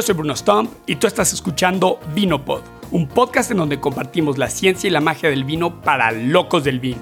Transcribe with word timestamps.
Yo 0.00 0.06
soy 0.06 0.14
Bruno 0.14 0.34
Stump 0.34 0.70
y 0.86 0.96
tú 0.96 1.06
estás 1.06 1.30
escuchando 1.34 2.00
Vinopod, 2.14 2.62
un 2.90 3.06
podcast 3.06 3.50
en 3.50 3.58
donde 3.58 3.80
compartimos 3.80 4.38
la 4.38 4.48
ciencia 4.48 4.88
y 4.88 4.90
la 4.90 5.02
magia 5.02 5.28
del 5.28 5.44
vino 5.44 5.82
para 5.82 6.10
locos 6.10 6.64
del 6.64 6.80
vino. 6.80 6.96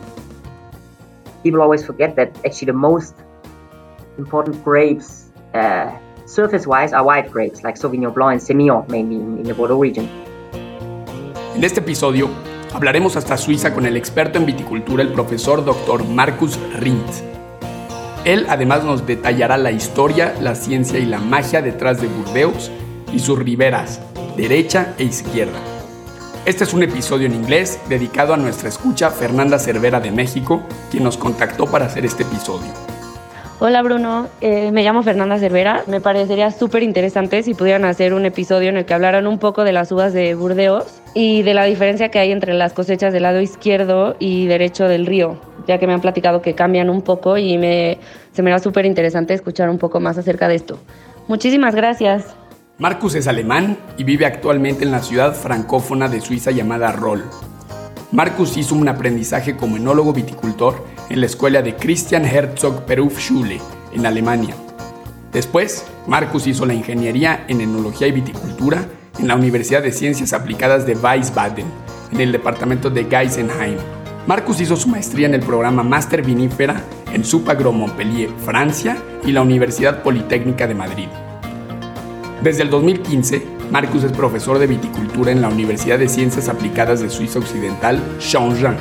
People 1.44 1.62
always 1.62 1.86
forget 1.86 2.16
that 2.16 2.30
actually 2.44 2.66
the 2.66 2.72
most 2.72 3.14
important 4.18 4.56
grapes, 4.64 5.30
uh, 5.54 5.92
surface-wise, 6.26 6.92
are 6.92 7.04
white 7.04 7.30
grapes 7.30 7.62
like 7.62 7.78
Sauvignon 7.78 8.12
Blanc 8.12 8.32
and 8.32 8.40
Semillon, 8.40 8.84
mainly 8.88 9.14
in, 9.14 9.38
in 9.38 9.44
the 9.44 9.52
Bordeaux 9.52 9.80
region. 9.80 10.08
En 11.54 11.62
este 11.62 11.78
episodio 11.78 12.28
hablaremos 12.74 13.14
hasta 13.14 13.36
Suiza 13.36 13.72
con 13.72 13.86
el 13.86 13.96
experto 13.96 14.40
en 14.40 14.46
viticultura, 14.46 15.04
el 15.04 15.12
profesor 15.12 15.64
Dr. 15.64 16.02
Marcus 16.02 16.58
Rindt. 16.80 17.08
Él 18.24 18.46
además 18.48 18.82
nos 18.82 19.06
detallará 19.06 19.56
la 19.56 19.70
historia, 19.70 20.34
la 20.40 20.56
ciencia 20.56 20.98
y 20.98 21.06
la 21.06 21.20
magia 21.20 21.62
detrás 21.62 22.00
de 22.00 22.08
Burdeos 22.08 22.72
y 23.12 23.18
sus 23.18 23.38
riberas, 23.38 24.00
derecha 24.36 24.94
e 24.98 25.04
izquierda. 25.04 25.58
Este 26.44 26.64
es 26.64 26.72
un 26.72 26.82
episodio 26.82 27.26
en 27.26 27.34
inglés 27.34 27.80
dedicado 27.88 28.32
a 28.32 28.36
nuestra 28.36 28.68
escucha 28.68 29.10
Fernanda 29.10 29.58
Cervera 29.58 30.00
de 30.00 30.10
México, 30.10 30.62
quien 30.90 31.04
nos 31.04 31.16
contactó 31.16 31.66
para 31.66 31.86
hacer 31.86 32.06
este 32.06 32.22
episodio. 32.22 32.72
Hola 33.60 33.82
Bruno, 33.82 34.28
eh, 34.40 34.70
me 34.70 34.84
llamo 34.84 35.02
Fernanda 35.02 35.36
Cervera. 35.38 35.82
Me 35.88 36.00
parecería 36.00 36.52
súper 36.52 36.84
interesante 36.84 37.42
si 37.42 37.54
pudieran 37.54 37.84
hacer 37.84 38.14
un 38.14 38.24
episodio 38.24 38.68
en 38.68 38.76
el 38.76 38.84
que 38.84 38.94
hablaran 38.94 39.26
un 39.26 39.38
poco 39.38 39.64
de 39.64 39.72
las 39.72 39.90
uvas 39.90 40.12
de 40.12 40.36
Burdeos 40.36 41.02
y 41.12 41.42
de 41.42 41.54
la 41.54 41.64
diferencia 41.64 42.08
que 42.08 42.20
hay 42.20 42.30
entre 42.30 42.54
las 42.54 42.72
cosechas 42.72 43.12
del 43.12 43.24
lado 43.24 43.40
izquierdo 43.40 44.14
y 44.20 44.46
derecho 44.46 44.86
del 44.86 45.06
río, 45.06 45.40
ya 45.66 45.78
que 45.78 45.88
me 45.88 45.92
han 45.92 46.00
platicado 46.00 46.40
que 46.40 46.54
cambian 46.54 46.88
un 46.88 47.02
poco 47.02 47.36
y 47.36 47.58
me, 47.58 47.98
se 48.32 48.42
me 48.42 48.52
da 48.52 48.60
súper 48.60 48.86
interesante 48.86 49.34
escuchar 49.34 49.68
un 49.68 49.78
poco 49.78 49.98
más 49.98 50.16
acerca 50.18 50.46
de 50.46 50.54
esto. 50.54 50.78
Muchísimas 51.26 51.74
gracias. 51.74 52.36
Marcus 52.80 53.16
es 53.16 53.26
alemán 53.26 53.76
y 53.96 54.04
vive 54.04 54.24
actualmente 54.24 54.84
en 54.84 54.92
la 54.92 55.02
ciudad 55.02 55.34
francófona 55.34 56.06
de 56.06 56.20
Suiza 56.20 56.52
llamada 56.52 56.92
Roll. 56.92 57.24
Marcus 58.12 58.56
hizo 58.56 58.76
un 58.76 58.88
aprendizaje 58.88 59.56
como 59.56 59.76
enólogo 59.76 60.12
viticultor 60.12 60.86
en 61.10 61.18
la 61.18 61.26
escuela 61.26 61.60
de 61.60 61.74
Christian 61.74 62.24
Herzog 62.24 62.86
Berufsschule 62.86 63.60
en 63.92 64.06
Alemania. 64.06 64.54
Después, 65.32 65.86
Marcus 66.06 66.46
hizo 66.46 66.66
la 66.66 66.74
ingeniería 66.74 67.44
en 67.48 67.60
enología 67.60 68.06
y 68.06 68.12
viticultura 68.12 68.86
en 69.18 69.26
la 69.26 69.34
Universidad 69.34 69.82
de 69.82 69.90
Ciencias 69.90 70.32
Aplicadas 70.32 70.86
de 70.86 70.94
Wiesbaden, 70.94 71.66
en 72.12 72.20
el 72.20 72.30
departamento 72.30 72.90
de 72.90 73.06
Geisenheim. 73.06 73.78
Marcus 74.28 74.60
hizo 74.60 74.76
su 74.76 74.88
maestría 74.88 75.26
en 75.26 75.34
el 75.34 75.40
programa 75.40 75.82
Master 75.82 76.22
Vinífera 76.22 76.80
en 77.12 77.24
Supagro 77.24 77.72
Montpellier, 77.72 78.30
Francia, 78.44 78.96
y 79.24 79.32
la 79.32 79.42
Universidad 79.42 80.04
Politécnica 80.04 80.68
de 80.68 80.74
Madrid. 80.76 81.08
Desde 82.42 82.62
el 82.62 82.70
2015, 82.70 83.42
Marcus 83.72 84.04
es 84.04 84.12
profesor 84.12 84.60
de 84.60 84.68
viticultura 84.68 85.32
en 85.32 85.42
la 85.42 85.48
Universidad 85.48 85.98
de 85.98 86.08
Ciencias 86.08 86.48
Aplicadas 86.48 87.00
de 87.00 87.10
Suiza 87.10 87.40
Occidental, 87.40 88.00
Changin. 88.20 88.76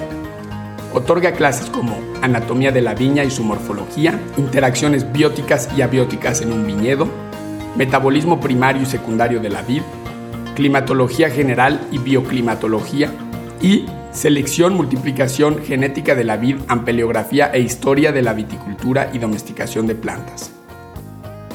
Otorga 0.93 1.31
clases 1.31 1.67
como 1.71 1.97
anatomía 2.21 2.71
de 2.71 2.81
la 2.81 2.93
viña 2.93 3.23
y 3.23 3.31
su 3.31 3.43
morfología, 3.43 4.19
interacciones 4.37 5.11
bióticas 5.11 5.69
y 5.75 5.81
abióticas 5.81 6.41
en 6.41 6.53
un 6.53 6.67
viñedo, 6.67 7.07
metabolismo 7.75 8.39
primario 8.39 8.83
y 8.83 8.85
secundario 8.85 9.39
de 9.39 9.49
la 9.49 9.63
vid, 9.63 9.81
climatología 10.55 11.31
general 11.31 11.81
y 11.91 11.97
bioclimatología, 11.97 13.11
y 13.59 13.87
selección, 14.11 14.75
multiplicación 14.75 15.63
genética 15.63 16.13
de 16.13 16.25
la 16.25 16.37
vid, 16.37 16.57
ampeleografía 16.67 17.47
e 17.47 17.59
historia 17.59 18.11
de 18.11 18.21
la 18.21 18.33
viticultura 18.33 19.09
y 19.13 19.17
domesticación 19.17 19.87
de 19.87 19.95
plantas. 19.95 20.56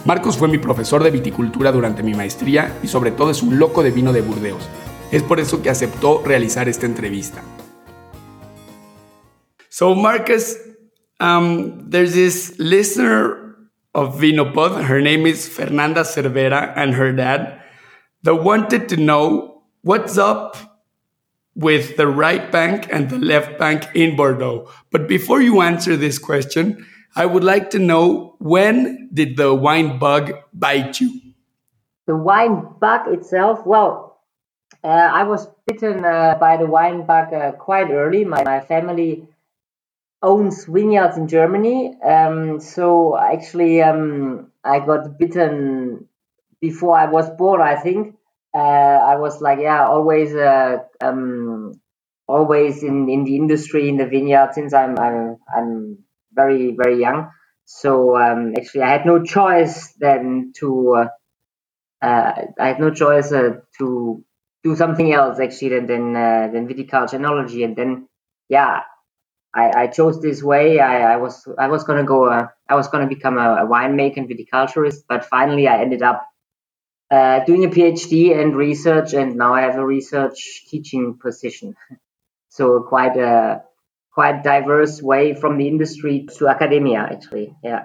Marcos 0.05 0.37
fue 0.37 0.49
mi 0.49 0.59
profesor 0.59 1.05
de 1.05 1.13
viticultura 1.13 1.71
durante 1.71 2.03
mi 2.03 2.13
maestría 2.13 2.77
y 2.83 2.89
sobre 2.89 3.13
todo 3.13 3.31
es 3.31 3.41
un 3.41 3.59
loco 3.61 3.85
de 3.85 3.93
vino 3.93 4.13
de 4.13 4.21
Burdeos. 4.21 4.69
Es 5.13 5.23
por 5.23 5.39
eso 5.39 5.63
que 5.63 5.71
aceptó 5.71 6.23
realizar 6.25 6.69
esta 6.69 6.87
entrevista. 6.87 7.43
So 9.69 9.95
Marcus, 9.95 10.57
um, 11.21 11.89
there's 11.89 12.15
this 12.15 12.59
listener 12.59 13.57
of 13.95 14.21
Vinopod. 14.21 14.89
Her 14.89 15.01
name 15.01 15.25
is 15.25 15.49
Fernanda 15.49 16.03
Cervera 16.03 16.73
and 16.77 16.95
her 16.95 17.13
dad. 17.13 17.61
That 18.25 18.43
wanted 18.43 18.89
to 18.89 18.97
know 18.97 19.63
what's 19.83 20.19
up 20.19 20.57
with 21.55 21.97
the 21.97 22.07
right 22.09 22.51
bank 22.51 22.89
and 22.91 23.09
the 23.09 23.19
left 23.19 23.57
bank 23.59 23.89
in 23.95 24.17
Bordeaux. 24.17 24.69
But 24.91 25.07
before 25.07 25.41
you 25.41 25.61
answer 25.61 25.97
this 25.97 26.19
question, 26.19 26.85
I 27.15 27.27
would 27.27 27.45
like 27.45 27.71
to 27.71 27.79
know 27.79 28.37
when 28.39 29.11
did 29.13 29.37
the 29.37 29.55
wine 29.55 29.99
bug 29.99 30.33
bite 30.55 31.01
you? 31.01 31.21
The 32.07 32.17
wine 32.17 32.67
bug 32.81 33.13
itself, 33.13 33.67
well, 33.67 34.21
uh, 34.83 34.89
I 34.89 35.25
was 35.25 35.47
bitten 35.67 36.05
uh, 36.05 36.37
by 36.41 36.57
the 36.57 36.67
wine 36.67 37.05
bug 37.05 37.33
uh, 37.33 37.53
quite 37.53 37.91
early. 37.91 38.25
My, 38.25 38.43
my 38.43 38.61
family 38.61 39.29
owns 40.23 40.65
vineyards 40.65 41.17
in 41.19 41.29
Germany. 41.29 41.95
Um, 42.03 42.61
so 42.61 43.17
actually, 43.19 43.83
um, 43.83 44.51
I 44.65 44.81
got 44.81 45.19
bitten 45.19 46.09
before 46.61 46.99
I 46.99 47.07
was 47.07 47.29
born, 47.31 47.61
I 47.61 47.77
think. 47.77 48.17
Uh, 48.55 48.59
I 48.59 49.17
was 49.17 49.41
like, 49.41 49.59
yeah, 49.61 49.87
always, 49.87 50.35
uh, 50.35 50.79
um, 51.01 51.75
always 52.27 52.83
in, 52.83 53.09
in 53.09 53.25
the 53.25 53.37
industry, 53.37 53.89
in 53.89 53.99
the 53.99 54.07
vineyard 54.07 54.51
since 54.55 54.73
I'm, 54.73 54.99
I'm, 54.99 55.37
I'm 55.55 55.99
very, 56.35 56.75
very 56.77 57.01
young. 57.01 57.31
So, 57.65 58.17
um, 58.17 58.55
actually, 58.57 58.83
I 58.83 58.91
had 58.91 59.07
no 59.07 59.23
choice 59.23 59.93
then 59.99 60.53
to, 60.59 60.95
uh, 60.97 61.09
uh 62.05 62.33
I 62.59 62.67
had 62.67 62.81
no 62.81 62.91
choice 62.91 63.33
uh, 63.33 63.61
to 63.79 64.25
do 64.65 64.77
something 64.77 65.13
else 65.13 65.39
actually 65.41 65.71
than, 65.71 65.87
than, 65.87 66.17
uh, 66.17 66.49
than 66.53 66.69
viticulture 66.69 67.65
And 67.65 67.77
then, 67.77 68.09
yeah, 68.49 68.83
I, 69.55 69.83
I 69.83 69.87
chose 69.89 70.21
this 70.21 70.43
way. 70.43 70.81
I, 70.81 71.15
I 71.15 71.17
was 71.17 71.47
I 71.59 71.69
was 71.69 71.85
gonna 71.85 72.05
go. 72.05 72.29
I 72.31 72.75
was 72.75 72.89
gonna 72.89 73.07
become 73.07 73.37
a, 73.37 73.65
a 73.65 73.67
winemaker 73.67 74.17
and 74.17 74.29
viticulturist, 74.29 75.05
but 75.09 75.27
finally 75.27 75.69
I 75.69 75.83
ended 75.83 76.03
up 76.03 76.27
uh, 77.11 77.45
doing 77.45 77.65
a 77.65 77.69
PhD 77.69 78.39
and 78.39 78.57
research, 78.57 79.13
and 79.13 79.37
now 79.37 79.53
I 79.55 79.63
have 79.63 79.77
a 79.77 79.85
research 79.85 80.65
teaching 80.69 81.19
position. 81.21 81.75
So 82.55 82.83
quite 82.83 83.17
a 83.17 83.63
quite 84.13 84.43
diverse 84.43 85.03
way 85.03 85.35
from 85.35 85.59
the 85.59 85.67
industry 85.67 86.27
to 86.39 86.49
academia, 86.49 87.01
actually. 87.01 87.55
Yeah. 87.63 87.85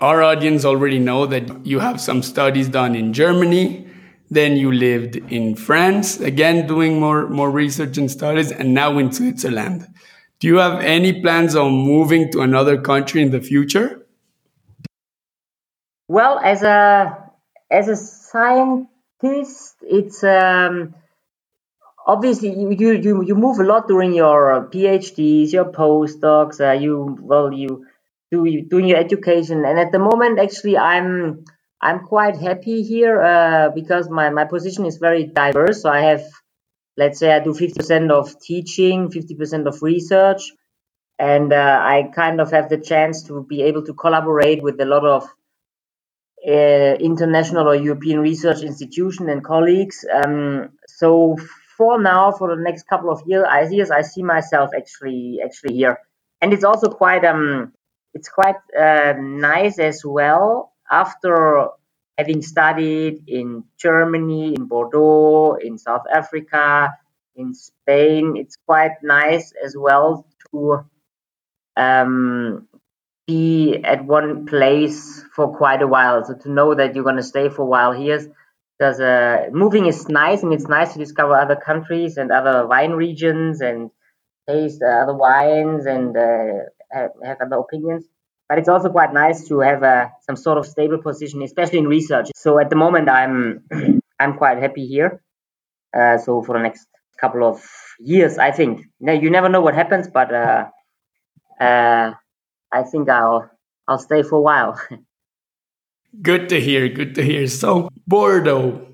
Our 0.00 0.22
audience 0.22 0.64
already 0.64 0.98
know 0.98 1.26
that 1.26 1.66
you 1.66 1.78
have 1.78 2.00
some 2.00 2.22
studies 2.22 2.68
done 2.68 2.94
in 2.94 3.12
Germany. 3.12 3.86
Then 4.30 4.56
you 4.56 4.72
lived 4.72 5.16
in 5.16 5.56
France, 5.56 6.20
again 6.20 6.66
doing 6.66 7.00
more 7.00 7.28
more 7.28 7.50
research 7.50 7.98
and 7.98 8.08
studies, 8.10 8.52
and 8.52 8.72
now 8.72 8.96
in 8.98 9.10
Switzerland. 9.12 9.88
Do 10.38 10.46
you 10.46 10.56
have 10.56 10.80
any 10.80 11.20
plans 11.20 11.56
on 11.56 11.72
moving 11.72 12.30
to 12.32 12.40
another 12.40 12.80
country 12.80 13.22
in 13.22 13.30
the 13.30 13.40
future? 13.40 14.06
Well, 16.08 16.38
as 16.38 16.62
a 16.62 17.30
as 17.70 17.88
a 17.88 17.96
scientist, 17.96 19.76
it's 19.82 20.24
um, 20.24 20.94
obviously 22.06 22.50
you, 22.50 22.70
you 22.72 23.22
you 23.22 23.34
move 23.34 23.58
a 23.58 23.64
lot 23.64 23.88
during 23.88 24.12
your 24.14 24.68
PhDs, 24.72 25.52
your 25.52 25.66
postdocs. 25.72 26.60
Uh, 26.60 26.78
you 26.78 27.18
well, 27.20 27.52
you 27.52 27.86
do 28.30 28.44
you 28.44 28.66
doing 28.68 28.86
your 28.86 28.98
education, 28.98 29.64
and 29.64 29.78
at 29.78 29.92
the 29.92 29.98
moment, 29.98 30.38
actually, 30.38 30.76
I'm 30.76 31.44
I'm 31.80 32.00
quite 32.00 32.36
happy 32.36 32.82
here 32.82 33.20
uh, 33.20 33.70
because 33.74 34.08
my 34.08 34.30
my 34.30 34.44
position 34.44 34.86
is 34.86 34.98
very 34.98 35.24
diverse. 35.26 35.82
So 35.82 35.90
I 35.90 36.00
have 36.00 36.22
let's 36.96 37.18
say 37.18 37.32
I 37.32 37.40
do 37.40 37.54
50% 37.54 38.10
of 38.10 38.38
teaching, 38.40 39.08
50% 39.08 39.66
of 39.66 39.82
research, 39.82 40.52
and 41.18 41.52
uh, 41.52 41.78
I 41.82 42.10
kind 42.14 42.40
of 42.40 42.50
have 42.50 42.68
the 42.68 42.78
chance 42.78 43.22
to 43.24 43.44
be 43.48 43.62
able 43.62 43.84
to 43.84 43.94
collaborate 43.94 44.62
with 44.62 44.80
a 44.80 44.84
lot 44.84 45.04
of 45.04 45.24
uh, 46.46 46.94
international 47.00 47.68
or 47.68 47.74
European 47.74 48.20
research 48.20 48.62
institution 48.62 49.28
and 49.28 49.44
colleagues. 49.44 50.04
Um, 50.12 50.70
so 50.86 51.36
for 51.80 51.98
now, 51.98 52.30
for 52.30 52.54
the 52.54 52.62
next 52.62 52.82
couple 52.88 53.10
of 53.10 53.22
year, 53.26 53.46
I, 53.46 53.66
years, 53.66 53.90
I 53.90 54.02
see 54.02 54.22
myself 54.22 54.68
actually 54.76 55.40
actually 55.42 55.76
here, 55.76 55.96
and 56.42 56.52
it's 56.52 56.62
also 56.62 56.90
quite 56.90 57.24
um 57.24 57.72
it's 58.12 58.28
quite 58.28 58.60
uh, 58.78 59.14
nice 59.18 59.78
as 59.78 60.04
well 60.04 60.74
after 60.90 61.68
having 62.18 62.42
studied 62.42 63.24
in 63.26 63.64
Germany, 63.78 64.54
in 64.56 64.66
Bordeaux, 64.66 65.54
in 65.54 65.78
South 65.78 66.04
Africa, 66.12 66.92
in 67.34 67.54
Spain, 67.54 68.34
it's 68.36 68.56
quite 68.66 68.96
nice 69.02 69.54
as 69.64 69.74
well 69.74 70.26
to 70.50 70.84
um, 71.78 72.68
be 73.26 73.80
at 73.84 74.04
one 74.04 74.44
place 74.44 75.24
for 75.34 75.56
quite 75.56 75.80
a 75.80 75.86
while. 75.86 76.22
So 76.26 76.34
to 76.34 76.50
know 76.50 76.74
that 76.74 76.94
you're 76.94 77.04
going 77.04 77.16
to 77.16 77.22
stay 77.22 77.48
for 77.48 77.62
a 77.62 77.72
while 77.76 77.92
here, 77.92 78.20
because 78.80 78.98
uh, 78.98 79.48
moving 79.52 79.84
is 79.84 80.08
nice 80.08 80.42
and 80.42 80.54
it's 80.54 80.66
nice 80.66 80.94
to 80.94 80.98
discover 80.98 81.34
other 81.34 81.56
countries 81.56 82.16
and 82.16 82.32
other 82.32 82.66
wine 82.66 82.92
regions 82.92 83.60
and 83.60 83.90
taste 84.48 84.80
uh, 84.82 85.02
other 85.02 85.14
wines 85.14 85.84
and 85.84 86.16
uh, 86.16 86.64
have, 86.90 87.10
have 87.22 87.36
other 87.42 87.56
opinions. 87.56 88.06
but 88.48 88.58
it's 88.58 88.70
also 88.70 88.88
quite 88.88 89.12
nice 89.12 89.46
to 89.48 89.60
have 89.60 89.82
some 90.26 90.36
sort 90.36 90.56
of 90.58 90.66
stable 90.66 90.98
position, 90.98 91.42
especially 91.42 91.78
in 91.78 91.86
research. 91.86 92.28
So 92.34 92.58
at 92.58 92.70
the 92.70 92.76
moment, 92.76 93.10
I'm 93.10 93.64
I'm 94.18 94.38
quite 94.38 94.58
happy 94.58 94.86
here. 94.86 95.22
Uh, 95.94 96.16
so 96.18 96.42
for 96.42 96.56
the 96.56 96.62
next 96.62 96.86
couple 97.20 97.44
of 97.44 97.62
years, 97.98 98.38
I 98.38 98.50
think. 98.50 98.86
Now 98.98 99.12
you 99.12 99.30
never 99.30 99.50
know 99.50 99.60
what 99.60 99.74
happens, 99.74 100.08
but 100.08 100.34
uh, 100.34 100.64
uh, 101.60 102.14
I 102.72 102.82
think 102.90 103.10
I'll 103.10 103.50
I'll 103.86 103.98
stay 103.98 104.22
for 104.22 104.36
a 104.36 104.42
while. 104.50 104.80
good 106.22 106.48
to 106.48 106.60
hear. 106.60 106.88
Good 106.88 107.14
to 107.16 107.22
hear. 107.22 107.46
So 107.46 107.90
Bordeaux, 108.06 108.86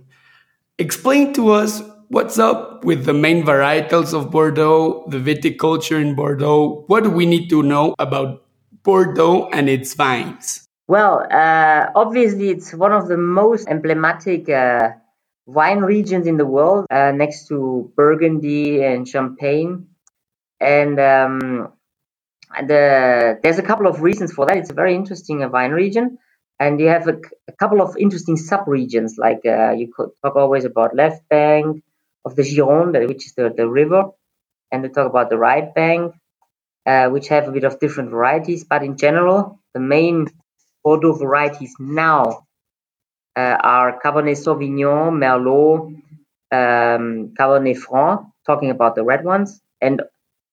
explain 0.78 1.32
to 1.34 1.50
us 1.50 1.82
what's 2.08 2.38
up 2.38 2.84
with 2.84 3.04
the 3.04 3.14
main 3.14 3.44
varietals 3.44 4.14
of 4.14 4.30
Bordeaux, 4.30 5.04
the 5.08 5.18
viticulture 5.18 6.00
in 6.00 6.14
Bordeaux. 6.14 6.84
What 6.86 7.04
do 7.04 7.10
we 7.10 7.26
need 7.26 7.48
to 7.50 7.62
know 7.62 7.94
about 7.98 8.44
Bordeaux 8.82 9.48
and 9.52 9.68
its 9.68 9.94
vines? 9.94 10.66
Well, 10.88 11.26
uh, 11.30 11.90
obviously, 11.96 12.50
it's 12.50 12.72
one 12.72 12.92
of 12.92 13.08
the 13.08 13.16
most 13.16 13.66
emblematic 13.68 14.48
uh, 14.48 14.90
wine 15.46 15.80
regions 15.80 16.26
in 16.26 16.36
the 16.36 16.46
world, 16.46 16.86
uh, 16.90 17.10
next 17.10 17.48
to 17.48 17.90
Burgundy 17.96 18.84
and 18.84 19.08
Champagne. 19.08 19.88
And 20.60 21.00
um, 21.00 21.72
the, 22.66 23.40
there's 23.42 23.58
a 23.58 23.62
couple 23.62 23.88
of 23.88 24.00
reasons 24.00 24.32
for 24.32 24.46
that. 24.46 24.56
It's 24.56 24.70
a 24.70 24.74
very 24.74 24.94
interesting 24.94 25.42
uh, 25.42 25.48
wine 25.48 25.72
region. 25.72 26.18
And 26.58 26.80
you 26.80 26.88
have 26.88 27.06
a, 27.06 27.18
a 27.48 27.52
couple 27.52 27.82
of 27.82 27.96
interesting 27.98 28.36
sub-regions, 28.36 29.16
like 29.18 29.40
uh, 29.44 29.72
you 29.72 29.92
could 29.94 30.10
talk 30.22 30.36
always 30.36 30.64
about 30.64 30.96
left 30.96 31.28
bank 31.28 31.82
of 32.24 32.34
the 32.34 32.42
Gironde, 32.42 33.06
which 33.08 33.26
is 33.26 33.34
the, 33.34 33.52
the 33.54 33.68
river, 33.68 34.04
and 34.72 34.82
we 34.82 34.88
talk 34.88 35.08
about 35.08 35.28
the 35.30 35.36
right 35.38 35.74
bank, 35.74 36.14
uh, 36.86 37.08
which 37.08 37.28
have 37.28 37.46
a 37.46 37.52
bit 37.52 37.64
of 37.64 37.78
different 37.78 38.10
varieties. 38.10 38.64
But 38.64 38.82
in 38.82 38.96
general, 38.96 39.60
the 39.74 39.80
main 39.80 40.28
Bordeaux 40.82 41.12
varieties 41.12 41.74
now 41.78 42.46
uh, 43.36 43.56
are 43.60 44.00
Cabernet 44.00 44.36
Sauvignon, 44.36 45.12
Merlot, 45.20 45.94
um, 46.52 47.34
Cabernet 47.38 47.76
Franc, 47.76 48.26
talking 48.46 48.70
about 48.70 48.94
the 48.94 49.04
red 49.04 49.24
ones. 49.24 49.60
And 49.80 50.02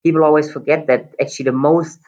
people 0.04 0.24
always 0.24 0.52
forget 0.52 0.88
that 0.88 1.14
actually 1.22 1.46
the 1.46 1.54
most 1.54 2.00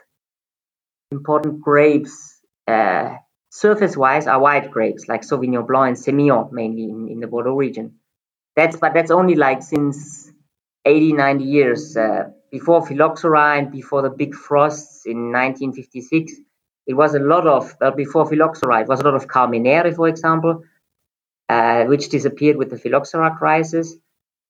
important 1.11 1.61
grapes, 1.61 2.41
uh, 2.67 3.15
surface-wise, 3.55 4.27
are 4.27 4.39
white 4.39 4.69
grapes 4.69 5.07
like 5.07 5.21
Sauvignon 5.21 5.65
Blanc 5.65 5.87
and 5.87 5.97
Semillon, 5.97 6.51
mainly 6.51 6.83
in, 6.83 7.07
in, 7.07 7.19
the 7.21 7.27
Bordeaux 7.27 7.55
region. 7.55 7.93
That's 8.57 8.75
but 8.75 8.93
that's 8.93 9.11
only 9.11 9.35
like 9.35 9.63
since 9.63 10.29
80, 10.83 11.13
90 11.13 11.43
years. 11.45 11.95
Uh, 11.95 12.31
before 12.51 12.85
phylloxera 12.85 13.57
and 13.57 13.71
before 13.71 14.01
the 14.01 14.09
big 14.09 14.35
frosts 14.35 15.05
in 15.05 15.31
1956, 15.31 16.33
it 16.87 16.93
was 16.95 17.15
a 17.15 17.19
lot 17.19 17.47
of, 17.47 17.73
uh, 17.81 17.91
before 17.91 18.27
phylloxera, 18.27 18.81
it 18.81 18.87
was 18.89 18.99
a 18.99 19.03
lot 19.03 19.15
of 19.15 19.27
Carmenere, 19.27 19.95
for 19.95 20.09
example, 20.09 20.61
uh, 21.47 21.85
which 21.85 22.09
disappeared 22.09 22.57
with 22.57 22.69
the 22.69 22.77
phylloxera 22.77 23.35
crisis. 23.37 23.95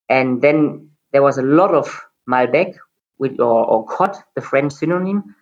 And 0.09 0.41
then 0.41 0.89
there 1.11 1.21
was 1.21 1.37
a 1.37 1.43
lot 1.43 1.75
of 1.75 2.01
Malbec, 2.27 2.75
with, 3.19 3.39
or, 3.39 3.65
or 3.65 3.85
Cot, 3.85 4.17
the 4.33 4.41
French 4.41 4.73
synonym, 4.73 5.35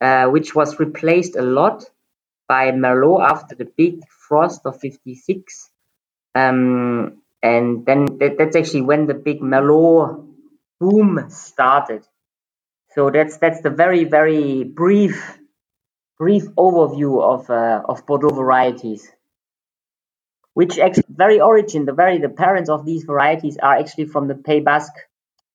uh, 0.00 0.26
which 0.28 0.54
was 0.54 0.78
replaced 0.78 1.34
a 1.36 1.42
lot 1.42 1.84
by 2.48 2.72
Merlot 2.72 3.30
after 3.30 3.54
the 3.54 3.66
big 3.76 4.00
frost 4.28 4.62
of 4.64 4.80
56. 4.80 5.70
Um, 6.34 7.22
and 7.42 7.86
then 7.86 8.06
that, 8.18 8.36
that's 8.38 8.56
actually 8.56 8.82
when 8.82 9.06
the 9.06 9.14
big 9.14 9.40
Merlot 9.40 10.26
boom 10.80 11.26
started. 11.30 12.04
So 12.94 13.10
that's 13.10 13.36
that's 13.38 13.60
the 13.62 13.70
very 13.70 14.04
very 14.04 14.64
brief 14.64 15.38
brief 16.18 16.44
overview 16.56 17.22
of 17.22 17.50
uh, 17.50 17.82
of 17.88 18.06
Bordeaux 18.06 18.34
varieties, 18.34 19.10
which 20.54 20.78
actually 20.78 21.04
very 21.10 21.40
origin 21.40 21.84
the 21.84 21.92
very 21.92 22.18
the 22.18 22.28
parents 22.28 22.70
of 22.70 22.84
these 22.84 23.04
varieties 23.04 23.58
are 23.62 23.76
actually 23.76 24.06
from 24.06 24.28
the 24.28 24.34
Pays 24.34 24.64
Basque, 24.64 24.98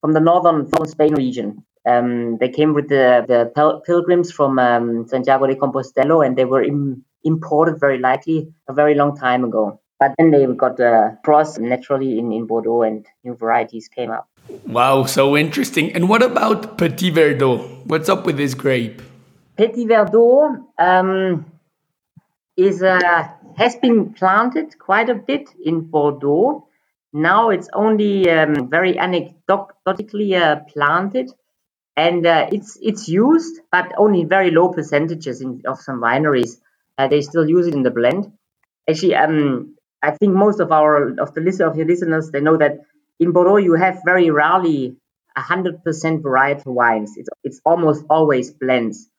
from 0.02 0.14
the 0.14 0.22
northern 0.22 0.68
from 0.68 0.86
Spain 0.86 1.16
region. 1.16 1.66
Um, 1.86 2.38
they 2.38 2.50
came 2.50 2.74
with 2.74 2.88
the 2.90 3.26
the 3.28 3.52
pil- 3.56 3.82
pilgrims 3.82 4.32
from 4.32 4.58
um, 4.60 5.08
Santiago 5.08 5.48
de 5.48 5.56
Compostela, 5.56 6.26
and 6.26 6.38
they 6.38 6.46
were 6.46 6.64
Im- 6.64 7.04
imported 7.24 7.80
very 7.80 8.00
likely 8.00 8.54
a 8.68 8.74
very 8.74 8.96
long 8.96 9.16
time 9.18 9.44
ago. 9.44 9.80
But 10.00 10.16
then 10.18 10.32
they 10.32 10.46
got 10.46 10.80
uh, 10.80 11.12
crossed 11.24 11.60
naturally 11.60 12.20
in, 12.20 12.32
in 12.34 12.46
Bordeaux 12.46 12.82
and 12.82 13.06
new 13.24 13.36
varieties 13.36 13.88
came 13.88 14.12
up. 14.12 14.28
Wow, 14.68 15.06
so 15.06 15.38
interesting. 15.38 15.94
And 15.94 16.10
what 16.10 16.22
about 16.22 16.78
Petit 16.78 17.12
Verdot? 17.12 17.86
What's 17.86 18.10
up 18.10 18.26
with 18.26 18.36
this 18.36 18.54
grape? 18.54 19.02
Petit 19.56 19.86
Verdot 19.86 20.62
um, 20.78 21.46
is 22.58 22.84
uh, 22.84 23.28
has 23.56 23.76
been 23.78 24.14
planted 24.14 24.78
quite 24.80 25.10
a 25.10 25.16
bit 25.16 25.50
in 25.64 25.82
Bordeaux. 25.82 26.68
Now 27.14 27.52
it's 27.52 27.70
only 27.74 28.30
um, 28.30 28.70
very 28.70 28.98
anecdotically 28.98 30.36
uh, 30.36 30.62
planted, 30.68 31.32
and 31.98 32.26
uh, 32.26 32.48
it's 32.52 32.78
it's 32.82 33.08
used, 33.08 33.62
but 33.72 33.94
only 33.98 34.26
very 34.26 34.52
low 34.52 34.70
percentages 34.70 35.42
in, 35.42 35.62
of 35.66 35.80
some 35.80 36.02
wineries. 36.02 36.58
Uh, 36.98 37.08
they 37.08 37.22
still 37.22 37.48
use 37.48 37.68
it 37.68 37.74
in 37.74 37.84
the 37.84 37.92
blend. 37.92 38.32
Actually, 38.90 39.16
um, 39.16 39.76
I 40.02 40.12
think 40.12 40.34
most 40.34 40.60
of 40.60 40.72
our 40.72 41.20
of 41.20 41.34
the 41.34 41.42
list 41.42 41.62
of 41.62 41.78
your 41.78 41.86
listeners 41.88 42.32
they 42.32 42.42
know 42.42 42.58
that 42.58 42.80
in 43.20 43.32
Bordeaux 43.32 43.58
you 43.58 43.76
have 43.76 44.02
very 44.06 44.30
rarely 44.32 44.98
hundred 45.38 45.84
percent 45.84 46.24
varietal 46.24 46.74
wines. 46.74 47.14
It's 47.18 47.30
it's 47.44 47.62
almost 47.66 48.06
always 48.10 48.52
blends. 48.52 49.10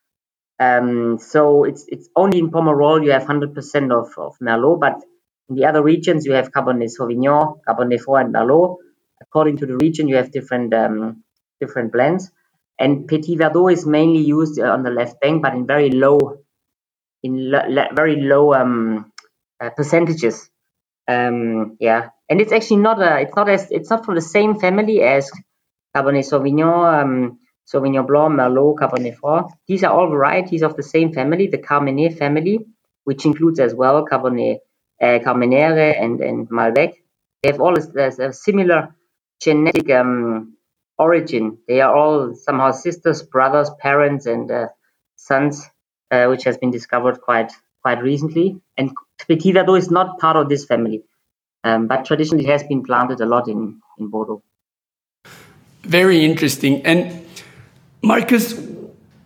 Um, 0.61 1.19
so 1.19 1.65
it's 1.65 1.87
it's 1.89 2.09
only 2.17 2.39
in 2.39 2.51
Pomerol 2.51 3.05
you 3.05 3.13
have 3.13 3.27
hundred 3.27 3.55
percent 3.55 3.93
of, 3.93 4.13
of 4.19 4.37
Merlot, 4.41 4.81
but 4.81 5.03
in 5.49 5.57
the 5.57 5.67
other 5.67 5.83
regions 5.83 6.27
you 6.27 6.33
have 6.33 6.53
Cabernet 6.53 6.91
Sauvignon, 6.99 7.61
Cabernet 7.69 8.01
Franc, 8.01 8.27
and 8.27 8.35
Merlot. 8.35 8.79
According 9.23 9.59
to 9.59 9.67
the 9.67 9.77
region, 9.77 10.09
you 10.09 10.17
have 10.17 10.33
different 10.33 10.75
um, 10.75 11.25
different 11.61 11.93
blends. 11.93 12.31
And 12.79 13.07
Petit 13.07 13.37
Verdot 13.37 13.73
is 13.73 13.87
mainly 13.87 14.21
used 14.21 14.61
on 14.61 14.83
the 14.83 14.91
left 14.91 15.21
bank, 15.21 15.43
but 15.43 15.55
in 15.55 15.67
very 15.67 15.91
low, 15.91 16.39
in 17.23 17.53
very 17.95 18.17
low 18.17 18.53
um, 18.55 19.13
uh, 19.63 19.71
percentages. 19.71 20.51
Um, 21.07 21.77
yeah, 21.81 22.09
and 22.29 22.41
it's 22.41 22.53
actually 22.53 22.79
not 22.79 23.01
a, 23.01 23.21
it's 23.21 23.37
not 23.37 23.49
as, 23.49 23.71
it's 23.71 23.91
not 23.91 24.05
from 24.05 24.15
the 24.15 24.21
same 24.21 24.59
family 24.59 25.03
as 25.03 25.31
Cabernet 25.95 26.25
Sauvignon, 26.25 27.03
um, 27.03 27.39
Sauvignon 27.73 28.07
Blanc, 28.07 28.35
Merlot, 28.35 28.77
Cabernet 28.77 29.17
Franc. 29.17 29.53
These 29.69 29.85
are 29.85 29.93
all 29.93 30.09
varieties 30.09 30.63
of 30.63 30.77
the 30.77 30.83
same 30.83 31.13
family, 31.13 31.47
the 31.47 31.59
Carmenere 31.59 32.17
family, 32.17 32.67
which 33.05 33.25
includes 33.25 33.61
as 33.61 33.75
well 33.75 34.05
Cabernet, 34.05 34.59
uh, 35.01 35.19
Carmenere 35.25 35.95
and, 36.03 36.21
and 36.21 36.49
Malbec. 36.49 36.95
They 37.43 37.51
have 37.51 37.61
all 37.61 37.77
a, 37.79 38.09
a 38.09 38.33
similar 38.33 38.97
genetic 39.41 39.91
um, 39.91 40.57
origin. 40.99 41.59
They 41.69 41.81
are 41.81 41.95
all 41.95 42.35
somehow 42.35 42.71
sisters, 42.73 43.23
brothers, 43.23 43.71
parents, 43.81 44.27
and 44.27 44.51
uh, 44.51 44.69
sons, 45.17 45.69
uh, 46.11 46.27
which 46.27 46.45
has 46.45 46.59
been 46.59 46.71
discovered 46.71 47.21
quite 47.21 47.53
quite 47.83 48.03
recently. 48.03 48.61
And 48.79 48.91
Petit 49.29 49.53
Verdot 49.53 49.79
is 49.79 49.91
not 49.91 50.19
part 50.19 50.37
of 50.37 50.49
this 50.49 50.65
family, 50.65 51.05
um, 51.65 51.87
but 51.87 52.05
traditionally 52.05 52.47
has 52.47 52.63
been 52.63 52.83
planted 52.83 53.21
a 53.21 53.27
lot 53.27 53.49
in, 53.49 53.81
in 53.99 54.09
Bordeaux. 54.09 54.43
Very 55.83 56.25
interesting. 56.25 56.85
And 56.87 57.27
Marcus, 58.03 58.59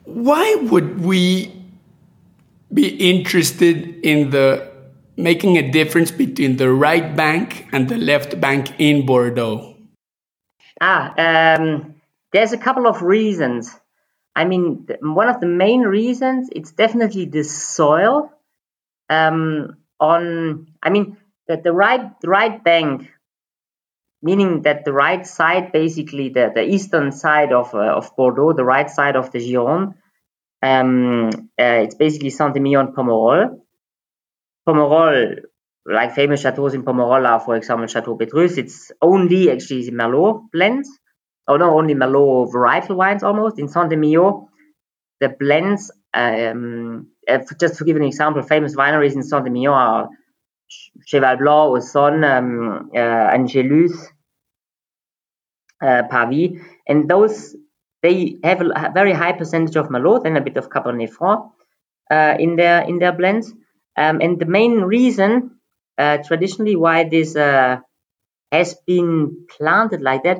why 0.04 0.54
would 0.70 1.00
we 1.00 1.54
be 2.72 2.88
interested 2.88 4.04
in 4.04 4.30
the 4.30 4.68
making 5.16 5.56
a 5.56 5.70
difference 5.70 6.10
between 6.10 6.56
the 6.56 6.70
right 6.70 7.16
bank 7.16 7.66
and 7.72 7.88
the 7.88 7.96
left 7.96 8.40
bank 8.40 8.72
in 8.78 9.06
Bordeaux? 9.06 9.77
Ah, 10.80 11.56
um, 11.56 11.94
there's 12.32 12.52
a 12.52 12.58
couple 12.58 12.86
of 12.86 13.02
reasons. 13.02 13.74
I 14.34 14.44
mean, 14.44 14.86
one 15.00 15.28
of 15.28 15.40
the 15.40 15.46
main 15.46 15.82
reasons 15.82 16.48
it's 16.52 16.70
definitely 16.72 17.24
the 17.24 17.42
soil 17.42 18.30
um, 19.10 19.76
on, 19.98 20.68
I 20.82 20.90
mean, 20.90 21.16
that 21.48 21.64
the 21.64 21.72
right 21.72 22.20
the 22.20 22.28
right 22.28 22.62
bank, 22.62 23.10
meaning 24.22 24.62
that 24.62 24.84
the 24.84 24.92
right 24.92 25.26
side, 25.26 25.72
basically 25.72 26.28
the, 26.28 26.52
the 26.54 26.62
eastern 26.62 27.10
side 27.10 27.52
of 27.52 27.74
uh, 27.74 27.96
of 27.96 28.14
Bordeaux, 28.16 28.52
the 28.52 28.64
right 28.64 28.88
side 28.88 29.16
of 29.16 29.32
the 29.32 29.38
Gironde, 29.38 29.94
um, 30.62 31.30
uh, 31.58 31.82
it's 31.84 31.94
basically 31.94 32.30
Saint-Emilion 32.30 32.92
Pomerol. 32.92 33.60
Pomerol, 34.68 35.40
like 35.88 36.14
famous 36.14 36.42
chateaus 36.42 36.74
in 36.74 36.82
Pomerol 36.82 37.44
for 37.44 37.56
example, 37.56 37.86
Chateau 37.86 38.16
Petrus. 38.16 38.58
It's 38.58 38.92
only 39.02 39.50
actually 39.50 39.90
Merlot 39.90 40.50
blends, 40.52 40.88
or 41.46 41.54
oh, 41.54 41.56
not 41.58 41.72
only 41.72 41.94
Merlot 41.94 42.52
varietal 42.52 42.96
wines 42.96 43.22
almost. 43.22 43.58
In 43.58 43.68
Saint-Emilion, 43.68 44.46
the 45.20 45.30
blends 45.30 45.90
um, 46.14 47.08
uh, 47.28 47.38
just 47.58 47.76
to 47.76 47.84
give 47.84 47.96
an 47.96 48.04
example, 48.04 48.42
famous 48.42 48.74
wineries 48.76 49.14
in 49.14 49.22
Saint-Emilion 49.22 49.72
are 49.72 50.08
Cheval 51.06 51.36
Blanc, 51.36 51.82
Ausone, 51.82 52.24
um, 52.24 52.90
uh, 52.94 52.98
Angelus, 52.98 54.08
uh, 55.82 56.02
and 56.88 57.08
those 57.08 57.56
they 58.02 58.36
have 58.44 58.60
a 58.60 58.90
very 58.94 59.12
high 59.12 59.32
percentage 59.32 59.76
of 59.76 59.88
Merlot 59.88 60.24
and 60.24 60.36
a 60.36 60.40
bit 60.40 60.56
of 60.56 60.68
Cabernet 60.70 61.10
Franc. 61.10 61.50
uh, 62.10 62.36
in 62.38 62.56
their 62.56 62.82
in 62.82 62.98
their 62.98 63.12
blends. 63.12 63.52
Um, 63.96 64.20
and 64.20 64.38
the 64.38 64.46
main 64.46 64.82
reason, 64.82 65.57
uh, 65.98 66.18
traditionally, 66.18 66.76
why 66.76 67.08
this 67.08 67.36
uh, 67.36 67.78
has 68.52 68.74
been 68.86 69.46
planted 69.56 70.00
like 70.00 70.22
that, 70.22 70.38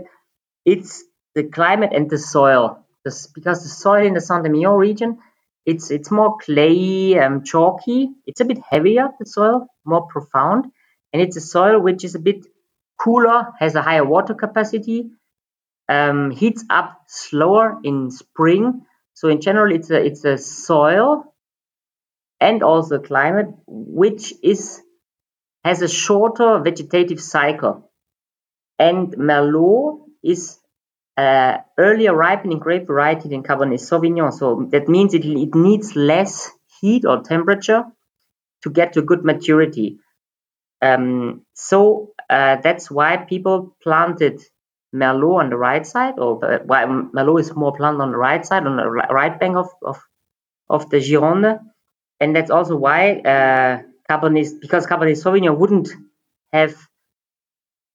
it's 0.64 1.04
the 1.34 1.44
climate 1.44 1.90
and 1.92 2.08
the 2.08 2.18
soil. 2.18 2.86
This, 3.04 3.26
because 3.26 3.62
the 3.62 3.68
soil 3.68 4.06
in 4.06 4.14
the 4.14 4.20
Saint-Emilion 4.20 4.72
region, 4.72 5.18
it's 5.66 5.90
it's 5.90 6.10
more 6.10 6.38
clayey, 6.38 7.20
um, 7.20 7.44
chalky. 7.44 8.10
It's 8.26 8.40
a 8.40 8.44
bit 8.44 8.58
heavier, 8.70 9.10
the 9.18 9.26
soil, 9.26 9.66
more 9.84 10.06
profound, 10.06 10.66
and 11.12 11.20
it's 11.20 11.36
a 11.36 11.40
soil 11.40 11.80
which 11.80 12.04
is 12.04 12.14
a 12.14 12.18
bit 12.18 12.46
cooler, 12.98 13.48
has 13.58 13.74
a 13.74 13.82
higher 13.82 14.04
water 14.04 14.34
capacity, 14.34 15.10
um, 15.88 16.30
heats 16.30 16.64
up 16.70 17.02
slower 17.06 17.78
in 17.84 18.10
spring. 18.10 18.86
So 19.14 19.28
in 19.28 19.40
general, 19.40 19.74
it's 19.74 19.90
a 19.90 20.04
it's 20.04 20.24
a 20.24 20.38
soil 20.38 21.34
and 22.40 22.62
also 22.62 22.98
climate 22.98 23.48
which 23.66 24.32
is 24.42 24.80
has 25.64 25.82
a 25.82 25.88
shorter 25.88 26.60
vegetative 26.60 27.20
cycle. 27.20 27.90
And 28.78 29.12
Merlot 29.16 30.04
is 30.22 30.58
uh, 31.16 31.58
earlier 31.76 32.14
ripening 32.14 32.60
grape 32.60 32.86
variety 32.86 33.28
than 33.28 33.42
Cabernet 33.42 33.80
Sauvignon. 33.80 34.32
So 34.32 34.68
that 34.70 34.88
means 34.88 35.14
it, 35.14 35.24
it 35.24 35.54
needs 35.54 35.96
less 35.96 36.50
heat 36.80 37.04
or 37.04 37.22
temperature 37.22 37.84
to 38.62 38.70
get 38.70 38.92
to 38.92 39.02
good 39.02 39.24
maturity. 39.24 39.98
Um, 40.80 41.42
so 41.54 42.12
uh, 42.30 42.56
that's 42.62 42.88
why 42.88 43.16
people 43.16 43.76
planted 43.82 44.40
Merlot 44.94 45.40
on 45.40 45.50
the 45.50 45.56
right 45.56 45.84
side, 45.84 46.14
or 46.18 46.36
why 46.64 46.84
Merlot 46.84 47.40
is 47.40 47.54
more 47.54 47.74
planted 47.74 48.00
on 48.00 48.12
the 48.12 48.16
right 48.16 48.46
side, 48.46 48.64
on 48.64 48.76
the 48.76 48.88
right 48.88 49.38
bank 49.38 49.56
of, 49.56 49.68
of, 49.82 49.98
of 50.70 50.88
the 50.88 50.98
Gironde. 50.98 51.58
And 52.20 52.34
that's 52.34 52.50
also 52.50 52.76
why 52.76 53.20
uh, 53.20 53.82
Cabernet, 54.10 54.60
because 54.60 54.86
Cabernet 54.86 55.22
Sauvignon 55.22 55.58
wouldn't 55.58 55.90
have 56.52 56.74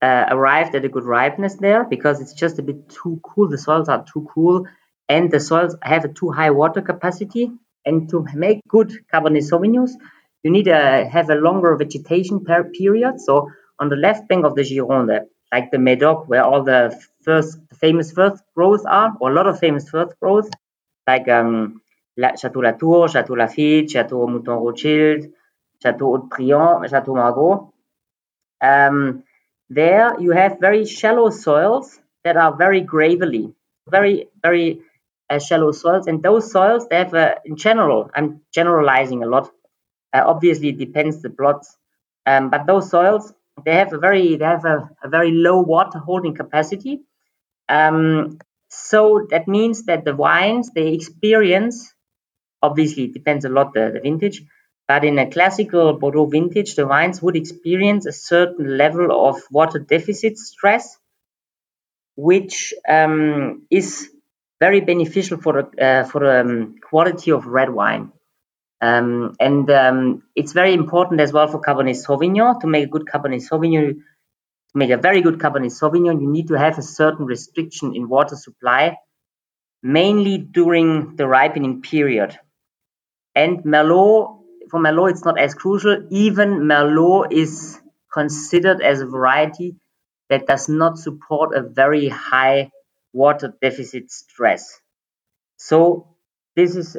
uh, 0.01 0.25
arrived 0.29 0.75
at 0.75 0.85
a 0.85 0.89
good 0.89 1.05
ripeness 1.05 1.55
there 1.55 1.85
because 1.85 2.21
it's 2.21 2.33
just 2.33 2.59
a 2.59 2.61
bit 2.61 2.89
too 2.89 3.19
cool. 3.23 3.49
The 3.49 3.57
soils 3.57 3.89
are 3.89 4.05
too 4.05 4.27
cool, 4.33 4.67
and 5.09 5.31
the 5.31 5.39
soils 5.39 5.75
have 5.81 6.05
a 6.05 6.09
too 6.09 6.31
high 6.31 6.51
water 6.51 6.81
capacity. 6.81 7.51
And 7.85 8.09
to 8.09 8.25
make 8.33 8.61
good 8.67 8.91
Cabernet 9.11 9.43
Sauvignons, 9.49 9.91
you 10.43 10.51
need 10.51 10.65
to 10.65 11.09
have 11.11 11.29
a 11.29 11.35
longer 11.35 11.75
vegetation 11.75 12.43
per 12.45 12.63
period. 12.63 13.19
So 13.19 13.49
on 13.79 13.89
the 13.89 13.95
left 13.95 14.27
bank 14.27 14.45
of 14.45 14.55
the 14.55 14.61
Gironde, 14.61 15.21
like 15.51 15.71
the 15.71 15.77
Medoc, 15.77 16.27
where 16.27 16.43
all 16.43 16.63
the 16.63 16.97
first 17.23 17.57
famous 17.79 18.11
first 18.11 18.43
growths 18.55 18.85
are, 18.85 19.13
or 19.19 19.31
a 19.31 19.33
lot 19.33 19.47
of 19.47 19.59
famous 19.59 19.89
first 19.89 20.13
growths, 20.19 20.49
like 21.07 21.27
um, 21.27 21.81
La, 22.17 22.35
Chateau 22.35 22.59
Latour, 22.61 23.07
Chateau 23.09 23.35
Lafite, 23.35 23.89
Chateau 23.89 24.27
Mouton 24.27 24.63
Rothschild, 24.63 25.25
Chateau 25.83 26.05
Haut-Brion, 26.15 26.87
Chateau 26.89 27.15
Margaux. 27.15 27.73
Um, 28.61 29.23
there 29.69 30.19
you 30.19 30.31
have 30.31 30.57
very 30.59 30.85
shallow 30.85 31.29
soils 31.29 31.99
that 32.23 32.37
are 32.37 32.55
very 32.55 32.81
gravelly, 32.81 33.53
very, 33.89 34.27
very 34.41 34.81
uh, 35.29 35.39
shallow 35.39 35.71
soils. 35.71 36.07
And 36.07 36.23
those 36.23 36.51
soils, 36.51 36.87
they 36.87 36.97
have, 36.97 37.13
a, 37.13 37.35
in 37.45 37.57
general, 37.57 38.09
I'm 38.15 38.41
generalizing 38.53 39.23
a 39.23 39.27
lot. 39.27 39.51
Uh, 40.13 40.23
obviously, 40.25 40.69
it 40.69 40.77
depends 40.77 41.21
the 41.21 41.29
plots. 41.29 41.77
Um, 42.25 42.49
but 42.49 42.65
those 42.65 42.89
soils, 42.89 43.33
they 43.65 43.75
have 43.75 43.91
a 43.93 43.97
very, 43.97 44.37
they 44.37 44.45
have 44.45 44.65
a, 44.65 44.89
a 45.03 45.09
very 45.09 45.31
low 45.31 45.59
water 45.61 45.99
holding 45.99 46.33
capacity. 46.33 47.01
Um, 47.67 48.39
so 48.69 49.27
that 49.29 49.47
means 49.47 49.83
that 49.85 50.05
the 50.05 50.15
wines, 50.15 50.71
they 50.73 50.93
experience, 50.93 51.93
obviously, 52.61 53.05
it 53.05 53.13
depends 53.13 53.45
a 53.45 53.49
lot 53.49 53.73
the, 53.73 53.91
the 53.93 53.99
vintage, 53.99 54.43
but 54.87 55.03
in 55.03 55.17
a 55.17 55.29
classical 55.29 55.93
Bordeaux 55.93 56.25
vintage, 56.25 56.75
the 56.75 56.85
wines 56.85 57.21
would 57.21 57.35
experience 57.35 58.05
a 58.05 58.11
certain 58.11 58.77
level 58.77 59.27
of 59.27 59.41
water 59.49 59.79
deficit 59.79 60.37
stress, 60.37 60.97
which 62.15 62.73
um, 62.87 63.65
is 63.71 64.09
very 64.59 64.81
beneficial 64.81 65.37
for 65.37 65.53
the 65.53 65.85
uh, 65.85 66.03
for 66.03 66.19
the 66.19 66.41
um, 66.41 66.75
quality 66.81 67.31
of 67.31 67.45
red 67.45 67.69
wine. 67.69 68.11
Um, 68.81 69.35
and 69.39 69.69
um, 69.71 70.23
it's 70.35 70.51
very 70.51 70.73
important 70.73 71.21
as 71.21 71.31
well 71.31 71.47
for 71.47 71.61
Cabernet 71.61 71.95
Sauvignon 71.95 72.59
to 72.59 72.67
make 72.67 72.85
a 72.85 72.89
good 72.89 73.05
Cabernet 73.05 73.47
Sauvignon. 73.49 73.93
To 73.93 74.77
make 74.77 74.89
a 74.89 74.97
very 74.97 75.21
good 75.21 75.39
Cabernet 75.39 75.71
Sauvignon, 75.71 76.21
you 76.21 76.29
need 76.29 76.49
to 76.49 76.55
have 76.55 76.77
a 76.77 76.81
certain 76.81 77.25
restriction 77.25 77.95
in 77.95 78.09
water 78.09 78.35
supply, 78.35 78.97
mainly 79.81 80.37
during 80.37 81.15
the 81.15 81.27
ripening 81.27 81.81
period. 81.81 82.37
And 83.35 83.63
Merlot 83.63 84.42
for 84.73 84.79
Merlot, 84.79 85.11
it's 85.11 85.23
not 85.23 85.39
as 85.39 85.53
crucial. 85.53 86.07
Even 86.09 86.61
Merlot 86.61 87.31
is 87.31 87.79
considered 88.11 88.81
as 88.81 89.01
a 89.01 89.05
variety 89.05 89.75
that 90.29 90.47
does 90.47 90.67
not 90.67 90.97
support 90.97 91.55
a 91.55 91.61
very 91.61 92.09
high 92.09 92.71
water 93.13 93.53
deficit 93.61 94.09
stress. 94.09 94.79
So 95.57 96.15
this 96.55 96.75
is 96.75 96.97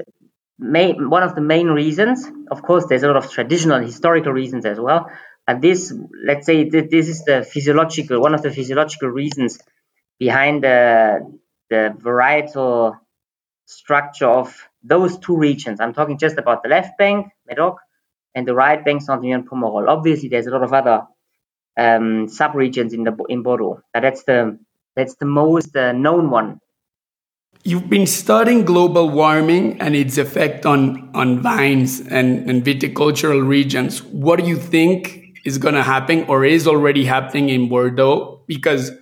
main, 0.57 1.11
one 1.11 1.25
of 1.25 1.35
the 1.35 1.41
main 1.41 1.67
reasons. 1.67 2.25
Of 2.49 2.63
course, 2.63 2.87
there's 2.89 3.03
a 3.03 3.09
lot 3.09 3.17
of 3.17 3.29
traditional 3.29 3.81
historical 3.81 4.31
reasons 4.31 4.67
as 4.67 4.79
well. 4.79 5.11
And 5.49 5.61
this, 5.61 5.93
let's 6.25 6.47
say, 6.47 6.69
this 6.69 7.09
is 7.09 7.25
the 7.25 7.43
physiological, 7.43 8.21
one 8.21 8.35
of 8.35 8.43
the 8.43 8.53
physiological 8.53 9.09
reasons 9.09 9.59
behind 10.21 10.63
the, 10.63 11.19
the 11.71 11.93
varietal 11.99 12.99
structure 13.67 14.29
of 14.29 14.57
those 14.85 15.19
two 15.19 15.37
regions. 15.37 15.81
I'm 15.81 15.95
talking 15.95 16.19
just 16.19 16.37
about 16.37 16.63
the 16.63 16.69
left 16.69 16.97
bank, 16.99 17.29
Medoc, 17.49 17.77
and 18.35 18.47
the 18.47 18.55
right 18.55 18.85
bank, 18.85 19.03
Saint-Emilion 19.03 19.45
Pomerol. 19.45 19.89
Obviously, 19.89 20.29
there's 20.29 20.47
a 20.47 20.51
lot 20.51 20.63
of 20.63 20.73
other 20.73 21.03
um, 21.77 22.29
sub-regions 22.29 22.93
in 22.93 23.05
the 23.05 23.17
in 23.29 23.43
Bordeaux, 23.43 23.81
but 23.93 24.01
that's 24.01 24.25
the 24.25 24.59
that's 24.95 25.17
the 25.17 25.27
most 25.27 25.75
uh, 25.75 25.93
known 25.93 26.31
one. 26.31 26.61
You've 27.65 27.89
been 27.89 28.07
studying 28.07 28.67
global 28.67 29.09
warming 29.09 29.81
and 29.81 29.97
its 29.97 30.19
effect 30.19 30.67
on 30.67 31.11
on 31.15 31.41
vines 31.41 32.01
and, 32.01 32.49
and 32.49 32.63
viticultural 32.63 33.47
regions. 33.47 34.03
What 34.03 34.39
do 34.39 34.47
you 34.47 34.57
think 34.57 35.39
is 35.45 35.59
going 35.59 35.75
to 35.75 35.83
happen 35.83 36.25
or 36.25 36.45
is 36.45 36.67
already 36.67 37.05
happening 37.05 37.49
in 37.49 37.69
Bordeaux? 37.69 38.43
Because 38.47 38.93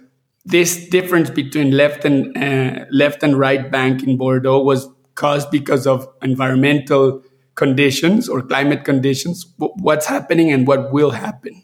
this 0.45 0.89
difference 0.89 1.31
between 1.31 1.73
left 1.73 2.05
and 2.05 2.37
uh, 2.37 2.85
left 2.91 3.23
and 3.23 3.39
right 3.39 3.71
bank 3.71 4.05
in 4.05 4.17
Bordeaux 4.17 4.63
was 4.63 4.89
caused 5.23 5.51
because 5.51 5.87
of 5.87 6.09
environmental 6.21 7.23
conditions 7.55 8.29
or 8.29 8.43
climate 8.43 8.85
conditions. 8.85 9.47
What's 9.57 10.07
happening 10.07 10.51
and 10.53 10.67
what 10.67 10.93
will 10.93 11.13
happen? 11.13 11.63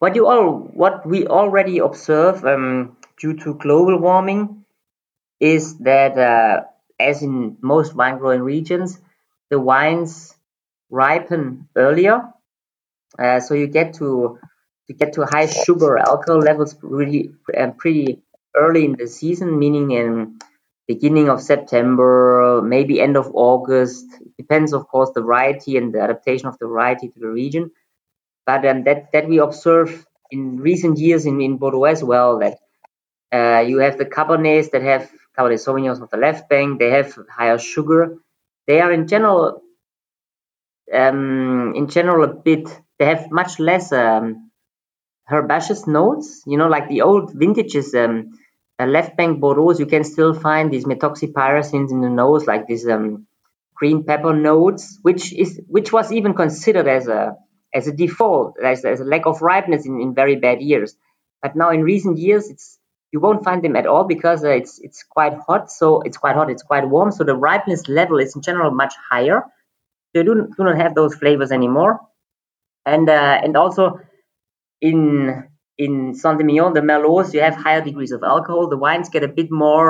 What 0.00 0.16
you 0.16 0.26
all 0.26 0.52
what 0.82 1.06
we 1.06 1.26
already 1.26 1.78
observe 1.78 2.44
um, 2.44 2.96
due 3.20 3.34
to 3.44 3.54
global 3.54 3.98
warming 3.98 4.64
is 5.38 5.78
that, 5.78 6.16
uh, 6.18 6.64
as 6.98 7.22
in 7.22 7.56
most 7.60 7.94
wine 7.94 8.18
growing 8.18 8.40
regions, 8.40 8.98
the 9.50 9.60
wines 9.60 10.34
ripen 10.90 11.68
earlier. 11.76 12.32
Uh, 13.18 13.40
so 13.40 13.54
you 13.54 13.66
get 13.66 13.94
to 13.94 14.38
to 14.86 14.92
get 14.94 15.12
to 15.14 15.24
high 15.24 15.46
sugar 15.46 15.98
alcohol 15.98 16.40
levels 16.40 16.76
really 16.82 17.32
uh, 17.56 17.70
pretty 17.76 18.22
early 18.56 18.84
in 18.84 18.96
the 18.96 19.06
season, 19.06 19.58
meaning 19.58 19.90
in 19.90 20.38
beginning 20.92 21.28
of 21.28 21.40
September, 21.52 22.60
maybe 22.74 23.00
end 23.00 23.16
of 23.16 23.30
August. 23.32 24.06
It 24.26 24.34
depends, 24.42 24.72
of 24.72 24.82
course, 24.92 25.10
the 25.14 25.22
variety 25.22 25.76
and 25.76 25.94
the 25.94 26.00
adaptation 26.06 26.48
of 26.48 26.58
the 26.58 26.66
variety 26.66 27.06
to 27.08 27.18
the 27.24 27.28
region. 27.42 27.70
But 28.48 28.66
um, 28.70 28.82
that 28.86 29.12
that 29.12 29.28
we 29.28 29.38
observe 29.38 29.90
in 30.34 30.42
recent 30.70 30.98
years 30.98 31.26
in, 31.30 31.40
in 31.40 31.58
Bordeaux 31.58 31.84
as 31.94 32.02
well 32.02 32.30
that 32.42 32.56
uh, 33.38 33.60
you 33.70 33.78
have 33.78 33.96
the 33.98 34.10
Cabernets 34.16 34.70
that 34.72 34.82
have 34.82 35.04
Cabernet 35.36 35.62
Sauvignons 35.64 36.00
on 36.02 36.08
the 36.10 36.22
left 36.26 36.48
bank. 36.48 36.80
They 36.80 36.90
have 36.98 37.16
higher 37.38 37.58
sugar. 37.58 38.02
They 38.66 38.80
are 38.80 38.92
in 38.98 39.06
general, 39.06 39.62
um, 40.92 41.74
in 41.76 41.86
general, 41.96 42.24
a 42.24 42.34
bit. 42.48 42.66
They 42.98 43.06
have 43.12 43.30
much 43.30 43.60
less 43.60 43.92
um, 43.92 44.50
herbaceous 45.30 45.86
notes. 45.86 46.42
You 46.46 46.58
know, 46.58 46.68
like 46.76 46.88
the 46.88 47.02
old 47.02 47.32
vintages, 47.42 47.94
um, 47.94 48.14
left 48.86 49.16
bank 49.16 49.40
Bordeaux, 49.40 49.78
you 49.78 49.86
can 49.86 50.04
still 50.04 50.34
find 50.34 50.72
these 50.72 50.84
methoxypyrazines 50.84 51.90
in 51.90 52.00
the 52.00 52.08
nose, 52.08 52.46
like 52.46 52.66
these 52.66 52.88
um, 52.88 53.26
green 53.74 54.04
pepper 54.04 54.34
notes, 54.34 54.98
which 55.02 55.32
is 55.32 55.60
which 55.66 55.92
was 55.92 56.12
even 56.12 56.34
considered 56.34 56.86
as 56.86 57.08
a 57.08 57.36
as 57.72 57.86
a 57.86 57.92
default, 57.92 58.56
as, 58.62 58.84
as 58.84 59.00
a 59.00 59.04
lack 59.04 59.26
of 59.26 59.42
ripeness 59.42 59.86
in, 59.86 60.00
in 60.00 60.14
very 60.14 60.36
bad 60.36 60.60
years. 60.60 60.96
But 61.42 61.56
now 61.56 61.70
in 61.70 61.82
recent 61.82 62.18
years, 62.18 62.48
it's 62.48 62.78
you 63.12 63.20
won't 63.20 63.44
find 63.44 63.62
them 63.62 63.76
at 63.76 63.86
all 63.86 64.04
because 64.04 64.44
uh, 64.44 64.50
it's 64.50 64.78
it's 64.80 65.02
quite 65.02 65.34
hot. 65.34 65.70
So 65.70 66.02
it's 66.02 66.16
quite 66.16 66.36
hot, 66.36 66.50
it's 66.50 66.62
quite 66.62 66.88
warm. 66.88 67.10
So 67.10 67.24
the 67.24 67.36
ripeness 67.36 67.88
level 67.88 68.18
is 68.18 68.36
in 68.36 68.42
general 68.42 68.70
much 68.70 68.94
higher. 69.10 69.44
They 70.14 70.22
do, 70.22 70.34
do 70.56 70.64
not 70.64 70.76
have 70.76 70.94
those 70.94 71.14
flavors 71.14 71.52
anymore. 71.52 72.00
And 72.86 73.08
uh, 73.08 73.40
and 73.42 73.56
also 73.56 74.00
in 74.80 75.49
in 75.86 76.14
Saint-Emilion, 76.14 76.74
the 76.74 76.80
Merlots, 76.82 77.32
you 77.34 77.40
have 77.40 77.56
higher 77.56 77.82
degrees 77.82 78.12
of 78.12 78.22
alcohol. 78.22 78.68
The 78.68 78.76
wines 78.76 79.08
get 79.08 79.24
a 79.24 79.28
bit 79.28 79.50
more 79.50 79.88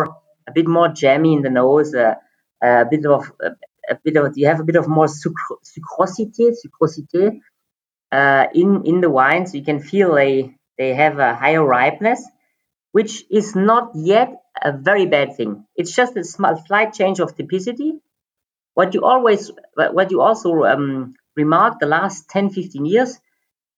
a 0.48 0.52
bit 0.52 0.66
more 0.66 0.88
jammy 0.88 1.32
in 1.34 1.42
the 1.42 1.50
nose, 1.50 1.94
uh, 1.94 2.14
a 2.62 2.84
bit 2.90 3.04
of 3.06 3.30
a, 3.42 3.50
a 3.92 3.96
bit 4.04 4.16
of 4.16 4.32
you 4.36 4.46
have 4.46 4.60
a 4.60 4.64
bit 4.70 4.76
of 4.76 4.86
more 4.88 5.06
sucro- 5.06 5.60
sucrosity, 5.72 6.46
sucrosity 6.62 7.40
uh, 8.12 8.46
in 8.54 8.82
in 8.86 9.00
the 9.00 9.10
wines. 9.10 9.54
You 9.54 9.64
can 9.64 9.80
feel 9.80 10.14
they 10.14 10.56
they 10.78 10.94
have 10.94 11.18
a 11.18 11.34
higher 11.34 11.64
ripeness, 11.64 12.22
which 12.92 13.24
is 13.30 13.56
not 13.56 13.92
yet 13.94 14.30
a 14.62 14.72
very 14.72 15.06
bad 15.06 15.36
thing. 15.36 15.66
It's 15.76 15.94
just 15.94 16.16
a 16.16 16.24
small, 16.24 16.56
slight 16.66 16.94
change 16.94 17.20
of 17.20 17.36
typicity. 17.36 17.92
What 18.74 18.94
you 18.94 19.02
always, 19.04 19.50
what 19.74 20.10
you 20.10 20.20
also 20.22 20.64
um, 20.64 21.14
remarked 21.36 21.80
the 21.80 21.86
last 21.86 22.28
10, 22.30 22.50
15 22.50 22.86
years, 22.86 23.18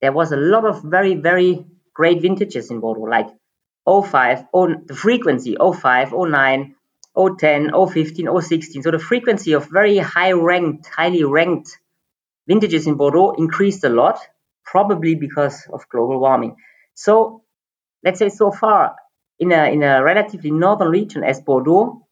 there 0.00 0.12
was 0.12 0.33
a 0.33 0.37
lot 0.37 0.64
of 0.64 0.83
very, 0.83 1.14
very 1.14 1.66
great 1.94 2.22
vintages 2.22 2.70
in 2.70 2.80
Bordeaux, 2.80 3.02
like 3.02 3.28
05, 3.87 4.46
oh, 4.54 4.75
the 4.87 4.94
frequency 4.94 5.56
05, 5.56 6.12
09, 6.12 6.75
010, 7.38 7.70
015, 7.72 8.40
016. 8.40 8.82
So 8.82 8.90
the 8.90 8.99
frequency 8.99 9.52
of 9.52 9.68
very 9.70 9.99
high 9.99 10.32
ranked, 10.32 10.87
highly 10.87 11.25
ranked 11.25 11.78
vintages 12.46 12.87
in 12.87 12.94
Bordeaux 12.94 13.32
increased 13.32 13.84
a 13.84 13.88
lot, 13.88 14.18
probably 14.64 15.14
because 15.14 15.66
of 15.72 15.88
global 15.88 16.20
warming. 16.20 16.56
So 16.94 17.42
let's 18.04 18.18
say 18.18 18.28
so 18.28 18.50
far 18.50 18.96
in 19.38 19.52
a 19.52 19.72
in 19.72 19.82
a 19.82 20.02
relatively 20.02 20.50
northern 20.50 20.88
region 20.88 21.25
as 21.25 21.40
Bordeaux, 21.40 22.06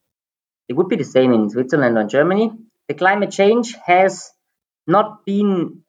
it 0.67 0.73
would 0.73 0.89
be 0.89 0.97
the 0.97 1.03
same 1.03 1.33
in 1.33 1.49
Switzerland 1.49 1.97
or 1.97 2.03
Germany. 2.03 2.51
The 2.87 2.93
climate 2.93 3.31
change 3.31 3.75
has 3.85 4.31
not 4.85 5.25
been 5.25 5.83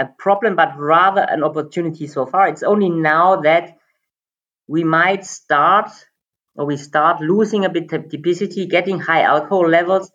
a 0.00 0.06
problem, 0.18 0.56
but 0.56 0.76
rather 0.78 1.20
an 1.20 1.44
opportunity 1.44 2.06
so 2.06 2.26
far. 2.26 2.48
It's 2.48 2.62
only 2.62 2.88
now 2.88 3.42
that 3.42 3.76
we 4.66 4.82
might 4.82 5.24
start 5.26 5.90
or 6.56 6.66
we 6.66 6.76
start 6.76 7.20
losing 7.20 7.64
a 7.64 7.68
bit 7.68 7.92
of 7.92 8.04
typicity, 8.04 8.68
getting 8.68 8.98
high 8.98 9.22
alcohol 9.22 9.68
levels. 9.68 10.10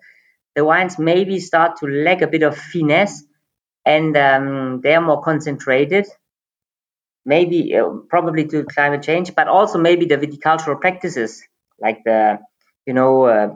The 0.56 0.66
wines 0.66 0.98
maybe 0.98 1.40
start 1.40 1.78
to 1.80 1.88
lack 1.88 2.22
a 2.22 2.28
bit 2.28 2.44
of 2.44 2.58
finesse 2.58 3.24
and 3.86 4.18
um, 4.18 4.82
they 4.82 4.96
are 4.96 5.02
more 5.02 5.22
concentrated. 5.22 6.08
Maybe, 7.26 7.76
uh, 7.76 7.90
probably 8.10 8.46
to 8.48 8.64
climate 8.66 9.04
change, 9.04 9.36
but 9.36 9.48
also 9.48 9.78
maybe 9.80 10.06
the 10.06 10.18
viticultural 10.18 10.80
practices 10.80 11.44
like 11.80 12.04
the, 12.06 12.40
you 12.86 12.94
know, 12.94 13.24
uh, 13.26 13.56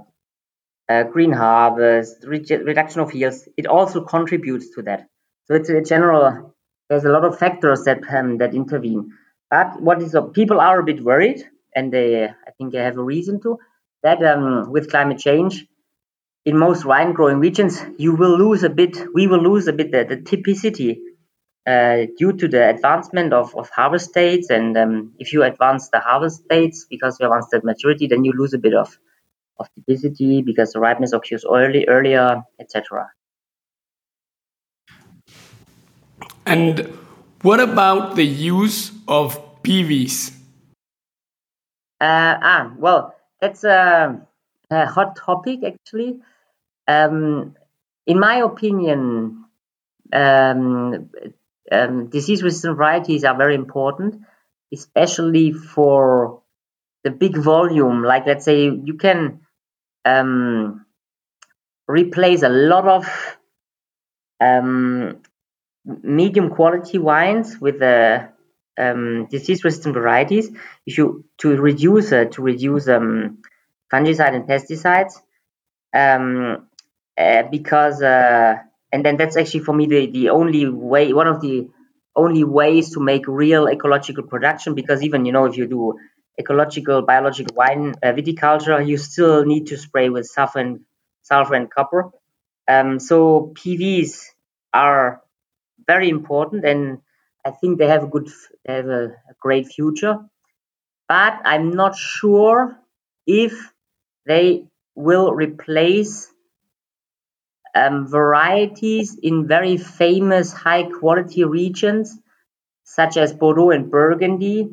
uh, 0.90 1.04
green 1.04 1.32
harvest, 1.32 2.26
reduction 2.26 3.02
of 3.02 3.14
yields. 3.14 3.48
It 3.58 3.68
also 3.68 4.04
contributes 4.04 4.72
to 4.76 4.82
that. 4.84 5.08
So 5.50 5.56
it's 5.56 5.70
a 5.70 5.82
general. 5.82 6.56
There's 6.90 7.06
a 7.06 7.10
lot 7.10 7.26
of 7.26 7.40
factors 7.40 7.84
that 7.86 8.02
um, 8.14 8.38
that 8.38 8.54
intervene. 8.54 9.12
But 9.50 9.82
what 9.82 10.02
is 10.02 10.14
uh, 10.14 10.22
people 10.22 10.60
are 10.60 10.80
a 10.80 10.84
bit 10.84 11.04
worried, 11.04 11.44
and 11.76 11.92
they 11.92 12.26
I 12.26 12.52
think 12.58 12.72
they 12.72 12.80
have 12.80 12.98
a 12.98 13.04
reason 13.04 13.42
to 13.42 13.58
that 14.04 14.22
um, 14.24 14.72
with 14.72 14.92
climate 14.92 15.18
change. 15.18 15.66
In 16.46 16.58
most 16.58 16.86
wine 16.86 17.14
growing 17.14 17.40
regions, 17.40 17.84
you 17.98 18.16
will 18.16 18.38
lose 18.38 18.64
a 18.64 18.70
bit. 18.70 18.98
We 19.14 19.28
will 19.28 19.42
lose 19.42 19.68
a 19.68 19.74
bit 19.74 19.92
the, 19.92 20.06
the 20.06 20.18
typicity 20.18 21.00
uh, 21.68 22.08
due 22.18 22.34
to 22.34 22.48
the 22.48 22.70
advancement 22.70 23.34
of, 23.34 23.56
of 23.56 23.70
harvest 23.70 24.14
dates. 24.14 24.50
And 24.50 24.78
um, 24.78 25.14
if 25.20 25.34
you 25.34 25.44
advance 25.44 25.90
the 25.90 26.00
harvest 26.00 26.48
dates 26.48 26.86
because 26.90 27.18
you 27.20 27.26
advance 27.26 27.48
the 27.52 27.62
maturity, 27.64 28.08
then 28.08 28.24
you 28.24 28.34
lose 28.34 28.54
a 28.54 28.60
bit 28.60 28.76
of 28.76 28.98
of 29.60 29.68
typicity 29.76 30.46
because 30.46 30.74
the 30.74 30.80
ripeness 30.80 31.12
occurs 31.12 31.44
early 31.44 31.86
earlier, 31.88 32.44
etc. 32.60 33.10
And 36.50 36.98
what 37.44 37.60
about 37.60 38.16
the 38.16 38.26
use 38.26 38.92
of 39.08 39.38
PIWIs? 39.62 40.32
Uh, 42.02 42.36
ah, 42.42 42.74
well, 42.76 43.14
that's 43.40 43.64
a, 43.64 44.20
a 44.72 44.86
hot 44.88 45.16
topic 45.16 45.60
actually. 45.64 46.22
Um, 46.88 47.56
in 48.08 48.20
my 48.20 48.38
opinion, 48.38 49.46
um, 50.12 51.12
um, 51.72 52.08
disease-resistant 52.08 52.78
varieties 52.78 53.24
are 53.24 53.38
very 53.38 53.54
important, 53.54 54.24
especially 54.74 55.52
for 55.52 56.42
the 57.04 57.12
big 57.12 57.38
volume. 57.38 58.02
Like 58.02 58.26
let's 58.26 58.46
say 58.46 58.64
you 58.64 58.96
can 58.96 59.42
um, 60.04 60.84
replace 61.88 62.42
a 62.42 62.50
lot 62.50 62.88
of 62.88 63.38
um, 64.40 65.22
medium 65.86 66.50
quality 66.50 66.98
wines 66.98 67.60
with 67.60 67.80
the 67.80 68.30
um, 68.78 69.28
disease 69.30 69.64
resistant 69.64 69.94
varieties. 69.94 70.50
If 70.86 70.98
you 70.98 71.26
to 71.40 71.56
reduce 71.56 72.12
uh, 72.12 72.26
to 72.26 72.42
reduce 72.42 72.88
um, 72.88 73.40
fungicide 73.92 74.36
and 74.36 74.48
pesticides 74.48 75.14
um, 75.94 76.68
uh, 77.18 77.44
because 77.44 78.02
uh, 78.02 78.56
and 78.92 79.06
then 79.06 79.18
that's 79.18 79.38
actually 79.38 79.62
for 79.62 79.74
me 79.74 79.86
the, 79.86 80.08
the 80.08 80.30
only 80.30 80.68
way 80.68 81.14
one 81.14 81.28
of 81.28 81.42
the 81.42 81.70
only 82.16 82.44
ways 82.44 82.94
to 82.94 83.00
make 83.00 83.28
real 83.28 83.68
ecological 83.68 84.24
production 84.24 84.76
because 84.76 85.04
even 85.04 85.26
you 85.26 85.32
know 85.32 85.46
if 85.46 85.58
you 85.58 85.68
do 85.68 85.98
ecological 86.40 87.02
biological 87.02 87.56
wine 87.56 87.94
uh, 88.02 88.08
viticulture 88.08 88.86
you 88.86 88.98
still 88.98 89.46
need 89.46 89.68
to 89.68 89.78
spray 89.78 90.10
with 90.10 90.26
sulfur 90.26 90.60
and 90.60 90.80
sulfur 91.24 91.56
and 91.56 91.70
copper. 91.70 92.12
Um, 92.68 93.00
so 93.00 93.52
PIWIs 93.56 94.26
are 94.74 95.22
very 95.94 96.10
important 96.10 96.66
and 96.66 97.00
I 97.44 97.52
think 97.52 97.80
they 97.80 97.88
have 97.88 98.04
a 98.04 98.08
good, 98.08 98.28
they 98.66 98.74
have 98.76 98.88
a, 99.02 99.04
a 99.32 99.34
great 99.40 99.68
future. 99.68 100.16
But 101.08 101.34
I'm 101.46 101.72
not 101.72 101.96
sure 101.96 102.78
if 103.26 103.54
they 104.28 104.66
will 104.96 105.34
replace 105.34 106.32
um, 107.74 108.08
varieties 108.08 109.18
in 109.22 109.48
very 109.48 109.78
famous 109.78 110.54
high 110.54 110.84
quality 111.00 111.44
regions 111.44 112.18
such 112.84 113.18
as 113.18 113.34
Bordeaux 113.34 113.72
and 113.72 113.90
Burgundy 113.90 114.70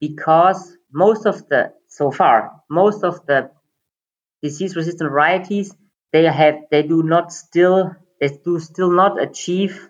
because 0.00 0.76
most 0.92 1.26
of 1.26 1.48
the 1.48 1.72
so 1.88 2.10
far 2.10 2.36
most 2.68 3.04
of 3.04 3.24
the 3.26 3.50
disease 4.42 4.76
resistant 4.76 5.10
varieties 5.10 5.74
they 6.12 6.24
have 6.24 6.56
they 6.70 6.82
do 6.82 7.02
not 7.02 7.32
still 7.32 7.96
they 8.20 8.28
do 8.44 8.60
still 8.60 8.90
not 8.90 9.20
achieve 9.20 9.88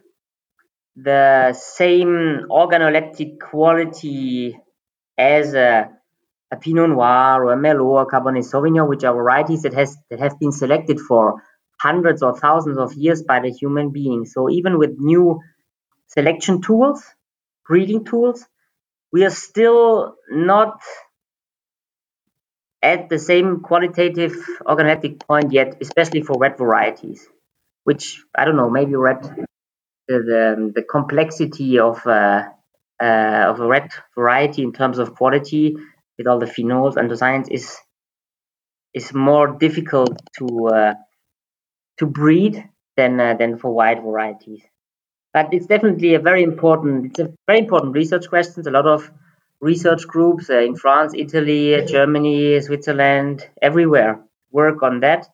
the 0.96 1.52
same 1.54 2.46
organoleptic 2.50 3.40
quality 3.40 4.56
as 5.18 5.54
a, 5.54 5.90
a 6.50 6.56
Pinot 6.56 6.90
Noir 6.90 7.44
or 7.44 7.52
a 7.52 7.56
Merlot 7.56 7.80
or 7.84 8.06
Cabernet 8.06 8.44
Sauvignon, 8.44 8.88
which 8.88 9.04
are 9.04 9.14
varieties 9.14 9.62
that 9.62 9.74
has 9.74 9.96
that 10.10 10.20
have 10.20 10.38
been 10.38 10.52
selected 10.52 11.00
for 11.00 11.42
hundreds 11.80 12.22
or 12.22 12.38
thousands 12.38 12.78
of 12.78 12.94
years 12.94 13.22
by 13.22 13.40
the 13.40 13.50
human 13.50 13.90
being. 13.90 14.24
So 14.24 14.48
even 14.50 14.78
with 14.78 14.98
new 14.98 15.40
selection 16.06 16.62
tools, 16.62 17.02
breeding 17.66 18.04
tools, 18.04 18.44
we 19.12 19.24
are 19.24 19.30
still 19.30 20.14
not 20.30 20.80
at 22.82 23.08
the 23.08 23.18
same 23.18 23.60
qualitative 23.60 24.34
organoleptic 24.66 25.20
point 25.26 25.52
yet, 25.52 25.78
especially 25.80 26.22
for 26.22 26.38
red 26.38 26.56
varieties. 26.56 27.26
Which 27.82 28.22
I 28.34 28.44
don't 28.44 28.56
know, 28.56 28.70
maybe 28.70 28.94
red 28.94 29.46
the, 30.08 30.72
the 30.74 30.82
complexity 30.82 31.78
of 31.78 32.06
uh, 32.06 32.44
uh, 33.02 33.46
of 33.48 33.60
a 33.60 33.66
red 33.66 33.90
variety 34.14 34.62
in 34.62 34.72
terms 34.72 34.98
of 34.98 35.14
quality 35.14 35.76
with 36.16 36.26
all 36.26 36.38
the 36.38 36.46
phenols 36.46 36.96
and 36.96 37.10
the 37.10 37.16
science 37.16 37.48
is 37.50 37.76
is 38.94 39.12
more 39.12 39.48
difficult 39.58 40.20
to 40.38 40.68
uh, 40.68 40.94
to 41.98 42.06
breed 42.06 42.68
than 42.96 43.20
uh, 43.20 43.34
than 43.34 43.58
for 43.58 43.72
white 43.72 44.00
varieties. 44.00 44.62
But 45.32 45.52
it's 45.52 45.66
definitely 45.66 46.14
a 46.14 46.20
very 46.20 46.42
important 46.42 47.06
it's 47.06 47.18
a 47.18 47.32
very 47.46 47.58
important 47.58 47.94
research 47.94 48.28
question. 48.28 48.66
A 48.66 48.70
lot 48.70 48.86
of 48.86 49.10
research 49.60 50.06
groups 50.06 50.50
uh, 50.50 50.58
in 50.58 50.76
France, 50.76 51.12
Italy, 51.16 51.84
Germany, 51.86 52.60
Switzerland, 52.60 53.48
everywhere 53.60 54.20
work 54.52 54.82
on 54.82 55.00
that 55.00 55.28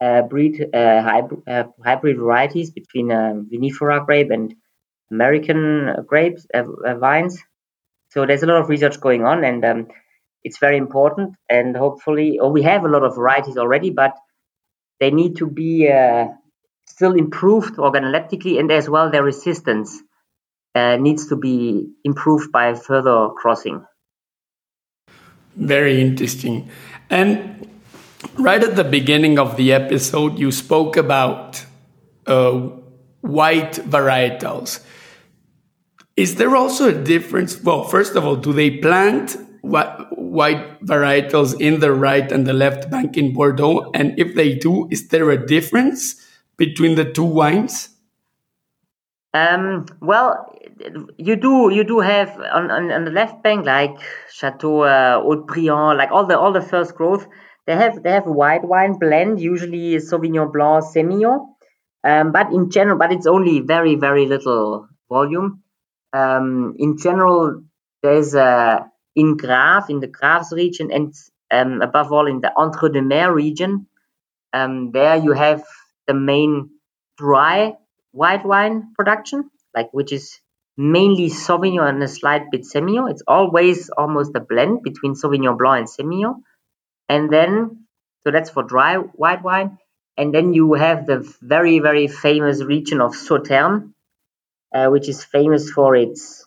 uh, 0.00 0.22
breed 0.22 0.68
uh, 0.74 1.02
hybrid, 1.02 1.42
uh, 1.46 1.64
hybrid 1.84 2.18
varieties 2.18 2.70
between 2.70 3.12
um, 3.12 3.48
vinifera 3.52 4.04
grape 4.04 4.30
and 4.30 4.54
American 5.10 5.94
grapes 6.06 6.46
vines. 6.98 7.42
So 8.10 8.26
there's 8.26 8.42
a 8.42 8.46
lot 8.46 8.60
of 8.60 8.68
research 8.68 9.00
going 9.00 9.24
on, 9.24 9.44
and 9.44 9.64
um, 9.64 9.88
it's 10.42 10.58
very 10.58 10.76
important. 10.76 11.34
And 11.48 11.76
hopefully, 11.76 12.38
or 12.38 12.50
we 12.50 12.62
have 12.62 12.84
a 12.84 12.88
lot 12.88 13.04
of 13.04 13.14
varieties 13.14 13.56
already, 13.56 13.90
but 13.90 14.14
they 14.98 15.10
need 15.10 15.36
to 15.36 15.46
be 15.46 15.90
uh, 15.90 16.26
still 16.86 17.12
improved 17.12 17.76
organoleptically, 17.76 18.58
and 18.58 18.70
as 18.70 18.88
well 18.88 19.10
their 19.10 19.22
resistance 19.22 20.00
uh, 20.74 20.96
needs 20.96 21.28
to 21.28 21.36
be 21.36 21.88
improved 22.04 22.52
by 22.52 22.74
further 22.74 23.28
crossing. 23.36 23.84
Very 25.56 26.00
interesting. 26.00 26.70
And 27.10 27.79
right 28.38 28.62
at 28.62 28.76
the 28.76 28.84
beginning 28.84 29.38
of 29.38 29.56
the 29.56 29.72
episode, 29.72 30.38
you 30.38 30.52
spoke 30.52 30.96
about 30.96 31.64
uh, 32.26 32.70
white 33.20 33.72
varietals. 33.72 34.84
Is 36.16 36.36
there 36.36 36.54
also 36.54 36.88
a 36.88 36.92
difference? 36.92 37.62
Well, 37.62 37.84
first 37.84 38.16
of 38.16 38.26
all, 38.26 38.36
do 38.36 38.52
they 38.52 38.70
plant 38.70 39.36
white 39.62 40.80
varietals 40.84 41.58
in 41.60 41.80
the 41.80 41.92
right 41.92 42.30
and 42.30 42.46
the 42.46 42.52
left 42.52 42.90
bank 42.90 43.16
in 43.16 43.32
Bordeaux? 43.32 43.90
And 43.94 44.18
if 44.18 44.34
they 44.34 44.54
do, 44.54 44.88
is 44.90 45.08
there 45.08 45.30
a 45.30 45.46
difference 45.46 46.26
between 46.56 46.94
the 46.94 47.04
two 47.04 47.24
wines? 47.24 47.88
Um, 49.32 49.86
well, 50.00 50.52
you 51.16 51.36
do 51.36 51.70
you 51.72 51.84
do 51.84 52.00
have 52.00 52.36
on, 52.52 52.70
on, 52.70 52.90
on 52.90 53.04
the 53.04 53.12
left 53.12 53.42
bank 53.42 53.64
like 53.64 53.96
Chateau 54.32 54.80
uh, 54.80 55.20
Haut-Brion, 55.20 55.96
like 55.96 56.10
all 56.10 56.26
the 56.26 56.36
all 56.38 56.52
the 56.52 56.60
first 56.60 56.96
growth. 56.96 57.26
They 57.66 57.76
have 57.76 58.02
they 58.02 58.10
have 58.10 58.26
a 58.26 58.32
white 58.32 58.64
wine 58.64 58.98
blend, 58.98 59.40
usually 59.40 59.96
Sauvignon 59.96 60.52
Blanc, 60.52 60.84
Semillon. 60.84 61.46
Um, 62.02 62.32
but 62.32 62.52
in 62.52 62.70
general, 62.70 62.98
but 62.98 63.12
it's 63.12 63.26
only 63.26 63.60
very 63.60 63.94
very 63.94 64.26
little 64.26 64.88
volume. 65.08 65.62
Um, 66.12 66.74
in 66.78 66.96
general, 66.98 67.62
there's 68.02 68.34
a 68.34 68.90
in 69.14 69.36
Graves 69.36 69.90
in 69.90 70.00
the 70.00 70.06
Graves 70.06 70.52
region 70.52 70.90
and 70.90 71.14
um, 71.50 71.82
above 71.82 72.12
all 72.12 72.26
in 72.26 72.40
the 72.40 72.52
Entre 72.56 72.90
deux 72.90 73.02
Mers 73.02 73.34
region. 73.34 73.86
Um, 74.52 74.90
there 74.92 75.16
you 75.16 75.32
have 75.32 75.62
the 76.06 76.14
main 76.14 76.70
dry 77.18 77.74
white 78.12 78.44
wine 78.44 78.92
production, 78.96 79.50
like 79.74 79.90
which 79.92 80.12
is 80.12 80.40
mainly 80.76 81.28
Sauvignon 81.28 81.88
and 81.88 82.02
a 82.02 82.08
slight 82.08 82.50
bit 82.50 82.62
Semillon. 82.62 83.10
It's 83.10 83.22
always 83.26 83.90
almost 83.90 84.34
a 84.34 84.40
blend 84.40 84.82
between 84.82 85.14
Sauvignon 85.14 85.58
Blanc 85.58 85.78
and 85.80 85.88
Semillon. 85.88 86.42
And 87.10 87.28
then, 87.32 87.86
so 88.22 88.30
that's 88.30 88.50
for 88.50 88.62
dry 88.62 88.94
white 88.96 89.42
wine. 89.42 89.78
And 90.16 90.32
then 90.32 90.54
you 90.54 90.74
have 90.74 91.06
the 91.06 91.18
very, 91.42 91.80
very 91.80 92.06
famous 92.06 92.62
region 92.62 93.00
of 93.00 93.12
Sauternes, 93.14 93.92
uh, 94.74 94.88
which 94.88 95.08
is 95.08 95.24
famous 95.24 95.70
for 95.72 95.96
its 95.96 96.46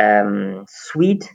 um, 0.00 0.66
sweet 0.68 1.30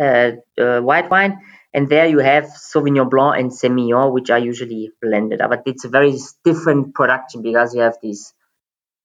uh, 0.00 0.32
uh, 0.58 0.80
white 0.80 1.10
wine. 1.10 1.40
And 1.74 1.88
there 1.90 2.06
you 2.06 2.20
have 2.20 2.44
Sauvignon 2.46 3.10
Blanc 3.10 3.36
and 3.38 3.50
Semillon, 3.50 4.12
which 4.14 4.30
are 4.30 4.38
usually 4.38 4.90
blended. 5.02 5.40
But 5.40 5.64
it's 5.66 5.84
a 5.84 5.90
very 5.90 6.16
different 6.44 6.94
production 6.94 7.42
because 7.42 7.74
you 7.74 7.82
have 7.82 7.98
these 8.02 8.32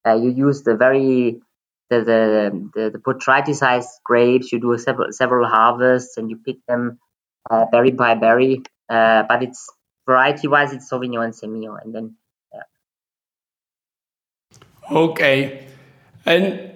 uh, 0.08 0.16
you 0.16 0.32
use 0.32 0.64
the 0.64 0.76
very 0.76 1.42
the 1.90 2.00
the 2.00 2.70
the, 2.76 2.90
the 2.92 3.98
grapes. 4.04 4.52
You 4.52 4.60
do 4.62 4.78
several 4.78 5.12
several 5.12 5.48
harvests 5.48 6.18
and 6.18 6.30
you 6.30 6.38
pick 6.38 6.58
them 6.68 7.00
uh, 7.50 7.66
berry 7.72 7.92
by 7.92 8.16
berry. 8.16 8.64
Uh, 8.90 9.24
but 9.24 9.44
it's 9.44 9.70
variety 10.06 10.48
wise, 10.48 10.74
it's 10.74 10.90
Sauvignon 10.90 11.26
and 11.26 11.34
Semillon, 11.34 11.84
and 11.84 11.96
then 11.96 12.16
yeah. 12.54 12.62
Okay, 14.92 15.68
and 16.26 16.72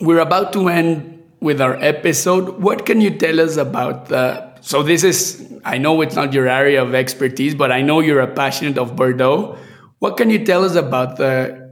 we're 0.00 0.20
about 0.20 0.52
to 0.52 0.68
end 0.68 1.22
with 1.40 1.60
our 1.60 1.76
episode. 1.76 2.60
What 2.60 2.86
can 2.86 3.00
you 3.00 3.10
tell 3.10 3.40
us 3.40 3.56
about 3.56 4.06
the? 4.06 4.54
So 4.60 4.82
this 4.82 5.04
is 5.04 5.54
I 5.64 5.78
know 5.78 6.00
it's 6.02 6.14
not 6.14 6.32
your 6.32 6.46
area 6.46 6.82
of 6.82 6.94
expertise, 6.94 7.54
but 7.54 7.72
I 7.72 7.80
know 7.80 8.00
you're 8.00 8.20
a 8.20 8.32
passionate 8.32 8.78
of 8.78 8.96
Bordeaux. 8.96 9.56
What 9.98 10.16
can 10.18 10.28
you 10.28 10.44
tell 10.44 10.64
us 10.64 10.74
about 10.74 11.16
the 11.16 11.64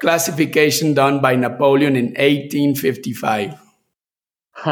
classification 0.00 0.92
done 0.94 1.20
by 1.20 1.36
Napoleon 1.36 1.96
in 1.96 2.06
1855? 2.06 3.54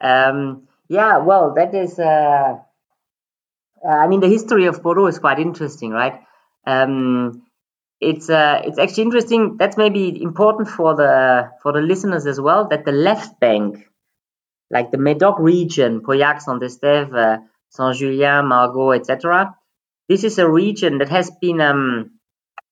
um, 0.00 0.66
yeah, 0.88 1.18
well, 1.18 1.54
that 1.54 1.74
is. 1.74 1.98
Uh, 1.98 2.58
uh, 3.84 3.88
I 3.88 4.06
mean, 4.08 4.20
the 4.20 4.28
history 4.28 4.66
of 4.66 4.82
Bordeaux 4.82 5.06
is 5.06 5.18
quite 5.18 5.38
interesting, 5.38 5.90
right? 5.90 6.20
Um, 6.66 7.42
it's 8.00 8.28
uh, 8.30 8.62
it's 8.64 8.78
actually 8.78 9.04
interesting. 9.04 9.56
That's 9.58 9.76
maybe 9.76 10.22
important 10.22 10.68
for 10.68 10.94
the 10.94 11.50
for 11.62 11.72
the 11.72 11.80
listeners 11.80 12.26
as 12.26 12.40
well. 12.40 12.68
That 12.68 12.84
the 12.84 12.92
left 12.92 13.40
bank, 13.40 13.88
like 14.70 14.90
the 14.90 14.98
Médoc 14.98 15.38
region, 15.38 16.00
Pauillac, 16.00 16.40
Saint-Estèphe, 16.40 17.14
uh, 17.14 17.38
Saint-Julien, 17.70 18.46
Margaux, 18.46 18.92
etc. 18.92 19.54
This 20.08 20.24
is 20.24 20.38
a 20.38 20.48
region 20.48 20.98
that 20.98 21.08
has 21.08 21.30
been 21.40 21.60
um, 21.60 22.10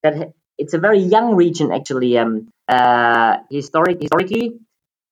that 0.03 0.33
it's 0.59 0.75
a 0.75 0.79
very 0.79 0.99
young 1.01 1.35
region 1.35 1.73
actually 1.73 2.19
um, 2.19 2.49
uh, 2.69 3.39
historic 3.51 4.01
historically 4.01 4.61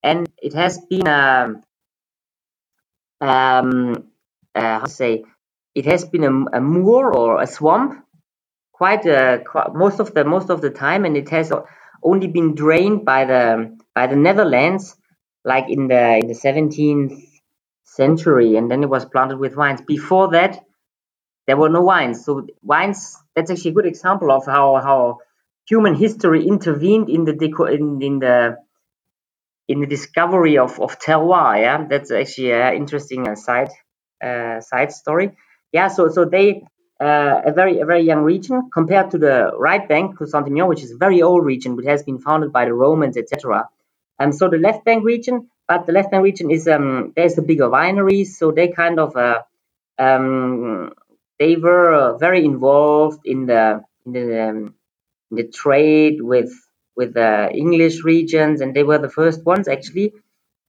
and 0.02 0.28
it 0.42 0.54
has 0.54 0.78
been 0.88 1.06
a 1.06 1.60
um, 3.20 4.10
uh, 4.54 4.80
how 4.80 4.84
to 4.84 4.90
say 4.90 5.24
it 5.74 5.86
has 5.86 6.04
been 6.06 6.24
a, 6.24 6.58
a 6.58 6.60
moor 6.62 7.14
or 7.14 7.42
a 7.42 7.46
swamp 7.46 8.04
quite, 8.72 9.06
uh, 9.06 9.38
quite 9.44 9.74
most 9.74 10.00
of 10.00 10.14
the 10.14 10.24
most 10.24 10.50
of 10.50 10.60
the 10.62 10.70
time 10.70 11.04
and 11.04 11.16
it 11.16 11.28
has 11.30 11.52
only 12.02 12.28
been 12.28 12.54
drained 12.54 13.04
by 13.04 13.24
the 13.24 13.76
by 13.94 14.06
the 14.08 14.16
Netherlands 14.16 14.96
like 15.44 15.70
in 15.70 15.88
the 15.88 16.18
in 16.22 16.28
the 16.28 16.34
17th 16.34 17.22
century 17.84 18.56
and 18.56 18.70
then 18.70 18.82
it 18.84 18.90
was 18.90 19.04
planted 19.06 19.38
with 19.38 19.54
vines 19.54 19.82
before 19.82 20.30
that 20.32 20.60
there 21.46 21.58
were 21.58 21.70
no 21.70 21.82
wines. 21.82 22.24
So 22.24 22.46
wines 22.62 23.18
that's 23.36 23.50
actually 23.52 23.72
a 23.72 23.74
good 23.74 23.86
example 23.86 24.32
of 24.32 24.46
how 24.46 24.76
how 24.82 25.18
human 25.68 25.94
history 25.94 26.46
intervened 26.46 27.10
in 27.10 27.24
the 27.26 27.32
deco- 27.34 27.72
in, 27.74 28.02
in 28.02 28.18
the 28.20 28.58
in 29.70 29.80
the 29.80 29.86
discovery 29.86 30.58
of, 30.58 30.80
of 30.80 30.98
terroir. 30.98 31.60
Yeah, 31.60 31.86
that's 31.88 32.10
actually 32.10 32.52
an 32.52 32.74
interesting 32.74 33.28
uh, 33.28 33.36
side 33.36 33.70
uh, 34.22 34.60
side 34.60 34.92
story. 34.92 35.30
Yeah, 35.72 35.88
so 35.88 36.08
so 36.08 36.24
they 36.24 36.64
uh, 37.00 37.42
a 37.50 37.52
very 37.52 37.78
a 37.78 37.86
very 37.86 38.02
young 38.02 38.22
region 38.22 38.68
compared 38.74 39.12
to 39.12 39.18
the 39.18 39.52
right 39.56 39.88
bank, 39.88 40.18
Saint-Emilion, 40.18 40.68
which 40.68 40.82
is 40.82 40.90
a 40.90 40.96
very 40.96 41.22
old 41.22 41.44
region, 41.44 41.76
which 41.76 41.86
has 41.86 42.02
been 42.02 42.18
founded 42.18 42.52
by 42.52 42.64
the 42.64 42.74
Romans, 42.74 43.16
etc. 43.16 43.68
Um, 44.18 44.32
so 44.32 44.48
the 44.50 44.58
left 44.58 44.84
bank 44.84 45.04
region, 45.04 45.48
but 45.68 45.86
the 45.86 45.92
left 45.92 46.10
bank 46.10 46.24
region 46.24 46.50
is 46.50 46.66
um, 46.66 47.12
there's 47.14 47.36
the 47.36 47.42
bigger 47.42 47.68
wineries, 47.68 48.30
so 48.40 48.50
they 48.50 48.68
kind 48.68 48.98
of 48.98 49.16
uh, 49.16 49.42
um, 49.98 50.92
they 51.38 51.54
were 51.54 52.18
very 52.18 52.44
involved 52.44 53.20
in 53.24 53.46
the 53.46 53.82
in 54.04 54.12
the 54.12 54.48
um, 54.48 54.74
the 55.30 55.44
trade 55.44 56.20
with 56.20 56.50
with 56.96 57.14
the 57.14 57.50
English 57.52 58.04
regions, 58.04 58.60
and 58.60 58.74
they 58.74 58.82
were 58.82 58.98
the 58.98 59.08
first 59.10 59.44
ones 59.44 59.68
actually. 59.68 60.12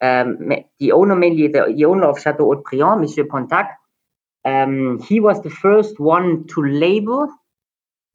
Um, 0.02 0.50
the 0.80 0.94
owner, 0.94 1.16
mainly 1.16 1.48
the, 1.48 1.74
the 1.76 1.86
owner 1.86 2.08
of 2.08 2.20
Chateau 2.20 2.46
Haut-Brion, 2.46 3.02
Monsieur 3.02 3.26
Pontac, 3.26 3.70
um, 4.44 5.00
he 5.00 5.20
was 5.20 5.42
the 5.42 5.52
first 5.52 6.00
one 6.00 6.48
to 6.48 6.64
label 6.64 7.28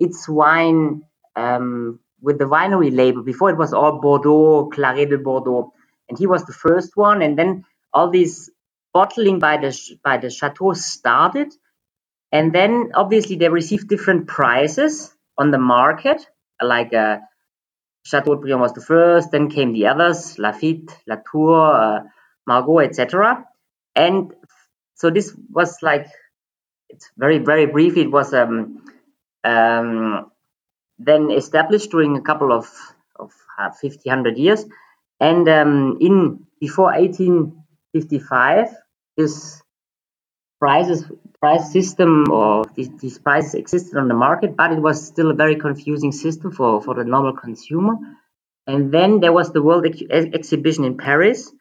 its 0.01 0.29
wine 0.29 1.03
um, 1.37 2.01
with 2.21 2.39
the 2.39 2.45
winery 2.45 2.95
label. 2.95 3.23
Before 3.23 3.51
it 3.51 3.57
was 3.57 3.73
all 3.73 4.01
Bordeaux, 4.01 4.69
Claret 4.73 5.11
de 5.11 5.19
Bordeaux, 5.19 5.73
and 6.09 6.19
he 6.19 6.27
was 6.27 6.45
the 6.45 6.53
first 6.53 6.97
one. 6.97 7.23
And 7.23 7.39
then 7.39 7.65
all 7.93 8.11
these 8.11 8.51
bottling 8.93 9.39
by 9.39 9.59
the 9.59 9.79
by 10.03 10.19
the 10.19 10.31
chateau 10.31 10.73
started, 10.73 11.55
and 12.33 12.53
then 12.53 12.91
obviously 12.95 13.37
they 13.37 13.49
received 13.49 13.89
different 13.89 14.27
prices 14.27 15.15
on 15.39 15.51
the 15.51 15.59
market 15.59 16.27
like 16.61 16.93
uh, 16.95 17.19
Chateau 18.07 18.35
Haut-Brion 18.35 18.61
was 18.61 18.73
the 18.73 18.81
first, 18.81 19.33
then 19.33 19.51
came 19.51 19.73
the 19.73 19.87
others, 19.87 20.39
Lafite, 20.39 20.97
Latour, 21.09 21.75
uh, 21.75 22.01
Margaux, 22.47 22.79
etc. 22.79 23.45
And 23.97 24.33
so 24.95 25.11
this 25.11 25.37
was 25.51 25.79
like, 25.83 26.07
it's 26.89 27.11
very, 27.17 27.39
very 27.39 27.67
brief. 27.67 27.97
It 27.97 28.13
was 28.13 28.33
um, 28.33 28.85
um, 29.43 30.31
then 31.01 31.33
established 31.33 31.91
during 31.91 32.17
a 32.17 32.21
couple 32.21 32.53
of, 32.53 32.71
of 33.17 33.33
uh, 33.59 33.71
50, 33.71 34.09
100 34.09 34.39
years. 34.39 34.65
And 35.19 35.49
um, 35.49 35.99
in 36.01 36.47
before 36.61 36.93
1855, 36.93 38.69
this 39.17 39.61
prices 40.59 41.05
price 41.41 41.71
system 41.71 42.31
or 42.31 42.65
these, 42.75 42.91
these 42.99 43.19
prices 43.19 43.55
existed 43.55 43.99
on 43.99 44.09
the 44.09 44.15
market, 44.15 44.57
but 44.57 44.73
it 44.73 44.81
was 44.81 45.07
still 45.07 45.31
a 45.31 45.35
very 45.35 45.57
confusing 45.57 46.13
system 46.13 46.51
for, 46.51 46.83
for 46.83 46.95
the 46.95 47.05
normal 47.05 47.35
consumer. 47.35 47.95
And 48.67 48.93
then 48.93 49.21
there 49.21 49.33
was 49.33 49.53
the 49.53 49.63
World 49.63 49.87
Ex- 49.87 50.03
Exhibition 50.11 50.85
in 50.85 50.97
Paris, 50.97 51.53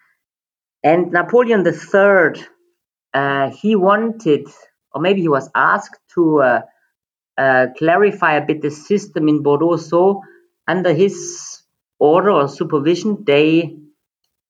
and 0.84 1.12
Napoleon 1.12 1.66
III, 1.66 2.44
uh, 3.14 3.50
he 3.52 3.76
wanted, 3.76 4.48
or 4.92 5.02
maybe 5.02 5.22
he 5.22 5.30
was 5.30 5.50
asked 5.54 6.00
to 6.16 6.42
uh, 6.42 6.62
uh, 7.38 7.68
clarify 7.78 8.36
a 8.36 8.46
bit 8.46 8.62
the 8.62 8.72
system 8.72 9.28
in 9.28 9.44
Bordeaux. 9.44 9.78
So, 9.78 10.22
under 10.68 10.94
his 10.94 11.62
order 12.00 12.32
or 12.32 12.48
supervision, 12.48 13.24
they 13.26 13.78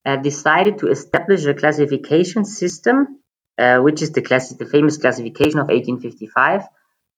uh, 0.06 0.18
decided 0.18 0.80
to 0.80 0.88
establish 0.88 1.46
a 1.46 1.54
classification 1.54 2.46
system 2.46 3.20
uh, 3.58 3.80
which 3.80 4.02
is 4.02 4.12
the 4.12 4.22
class, 4.22 4.50
the 4.54 4.66
famous 4.66 4.98
classification 4.98 5.60
of 5.60 5.68
1855, 5.68 6.64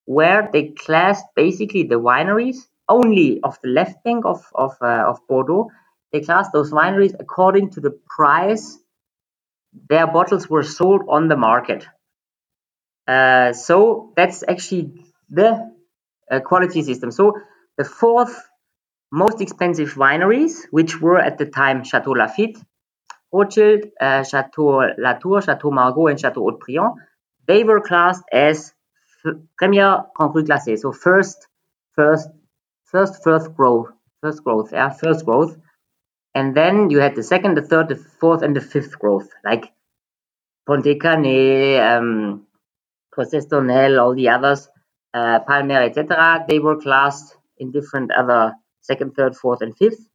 where 0.05 0.49
they 0.51 0.69
classed 0.69 1.25
basically 1.35 1.83
the 1.83 1.99
wineries 1.99 2.57
only 2.89 3.41
of 3.41 3.57
the 3.61 3.69
left 3.69 4.03
bank 4.03 4.25
of 4.25 4.45
of, 4.53 4.75
uh, 4.81 5.03
of 5.07 5.19
Bordeaux. 5.27 5.69
They 6.11 6.21
classed 6.21 6.51
those 6.53 6.71
wineries 6.71 7.15
according 7.19 7.71
to 7.71 7.81
the 7.81 7.91
price 8.09 8.77
their 9.89 10.07
bottles 10.07 10.49
were 10.49 10.63
sold 10.63 11.03
on 11.07 11.27
the 11.27 11.37
market. 11.37 11.85
Uh, 13.07 13.53
so 13.53 14.13
that's 14.15 14.43
actually 14.47 15.05
the 15.29 15.71
uh, 16.29 16.39
quality 16.41 16.81
system. 16.83 17.11
So 17.11 17.39
the 17.77 17.85
fourth 17.85 18.35
most 19.11 19.39
expensive 19.41 19.93
wineries, 19.93 20.65
which 20.71 20.99
were 20.99 21.19
at 21.19 21.37
the 21.37 21.45
time 21.45 21.83
Chateau 21.83 22.11
Lafite, 22.11 22.61
Rothschild, 23.31 23.85
uh, 23.99 24.23
Chateau 24.23 24.93
Latour, 24.97 25.41
Chateau 25.41 25.71
Margaux, 25.71 26.07
and 26.07 26.19
Chateau 26.19 26.41
Haut-Brion, 26.41 26.95
they 27.47 27.63
were 27.63 27.81
classed 27.81 28.23
as 28.31 28.73
Premier 29.57 30.05
Grand 30.15 30.31
Cru 30.31 30.43
classé, 30.43 30.77
so 30.77 30.91
first 30.91 31.47
first 31.95 32.29
first 32.85 33.23
first 33.23 33.53
growth, 33.53 33.89
first 34.21 34.43
growth, 34.43 34.71
yeah, 34.71 34.89
first 34.89 35.25
growth, 35.25 35.57
and 36.33 36.55
then 36.55 36.89
you 36.89 36.99
had 36.99 37.15
the 37.15 37.23
second, 37.23 37.55
the 37.57 37.61
third, 37.61 37.89
the 37.89 37.95
fourth, 37.95 38.41
and 38.41 38.55
the 38.55 38.61
fifth 38.61 38.97
growth, 38.99 39.27
like 39.43 39.71
Pontet 40.67 41.01
Canet, 41.01 41.81
um, 41.81 42.45
all 43.17 44.13
the 44.15 44.29
others, 44.29 44.69
uh, 45.13 45.39
Palmer, 45.39 45.81
etc. 45.81 46.45
They 46.47 46.59
were 46.59 46.79
classed 46.79 47.35
in 47.57 47.71
different 47.71 48.11
other 48.11 48.53
second, 48.81 49.15
third, 49.15 49.35
fourth, 49.35 49.61
and 49.61 49.75
fifth, 49.75 50.07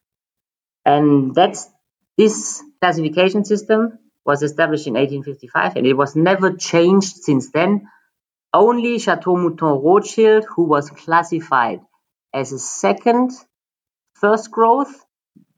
and 0.85 1.35
that's 1.35 1.69
this 2.17 2.63
classification 2.83 3.45
system 3.45 3.99
was 4.27 4.43
established 4.43 4.89
in 4.89 4.95
1855 4.95 5.77
and 5.77 5.87
it 5.87 5.95
was 5.95 6.17
never 6.17 6.53
changed 6.53 7.15
since 7.29 7.51
then. 7.53 7.89
Only 8.53 8.99
Chateau 8.99 9.37
Mouton 9.37 9.81
Rothschild, 9.85 10.45
who 10.45 10.65
was 10.65 10.91
classified 10.91 11.81
as 12.35 12.53
a 12.53 12.59
second 12.59 13.31
first 14.15 14.51
growth, 14.51 14.93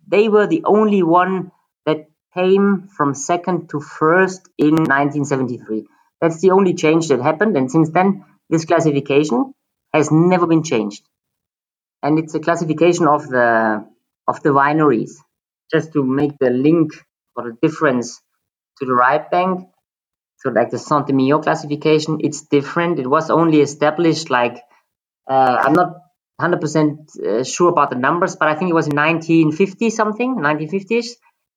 they 0.06 0.28
were 0.28 0.46
the 0.46 0.64
only 0.64 1.02
one 1.02 1.50
that 1.86 2.08
came 2.34 2.88
from 2.96 3.14
second 3.14 3.70
to 3.70 3.80
first 3.80 4.48
in 4.58 4.74
1973. 4.74 5.86
That's 6.20 6.40
the 6.40 6.50
only 6.50 6.74
change 6.74 7.08
that 7.08 7.20
happened, 7.20 7.56
and 7.56 7.70
since 7.70 7.90
then, 7.90 8.24
this 8.50 8.64
classification 8.64 9.54
has 9.92 10.10
never 10.10 10.46
been 10.46 10.62
changed. 10.62 11.02
And 12.02 12.18
it's 12.18 12.34
a 12.34 12.40
classification 12.40 13.08
of 13.08 13.28
the 13.28 13.86
of 14.28 14.42
the 14.42 14.50
wineries. 14.50 15.12
Just 15.72 15.92
to 15.94 16.04
make 16.04 16.38
the 16.38 16.50
link 16.50 16.92
or 17.36 17.44
the 17.44 17.56
difference 17.62 18.20
to 18.78 18.86
the 18.86 18.94
right 18.94 19.30
bank, 19.30 19.68
so 20.38 20.50
like 20.50 20.70
the 20.70 20.78
Saint-Emilion 20.78 21.42
classification, 21.42 22.18
it's 22.20 22.42
different. 22.42 22.98
It 22.98 23.06
was 23.06 23.30
only 23.30 23.60
established 23.60 24.30
like 24.30 24.62
uh, 25.28 25.56
I'm 25.64 25.72
not 25.72 25.94
100% 26.40 27.16
uh, 27.18 27.44
sure 27.44 27.70
about 27.70 27.90
the 27.90 27.96
numbers, 27.96 28.36
but 28.36 28.48
I 28.48 28.54
think 28.54 28.70
it 28.70 28.74
was 28.74 28.86
in 28.88 28.96
1950 28.96 29.90
something, 29.90 30.36
1950s. 30.36 31.06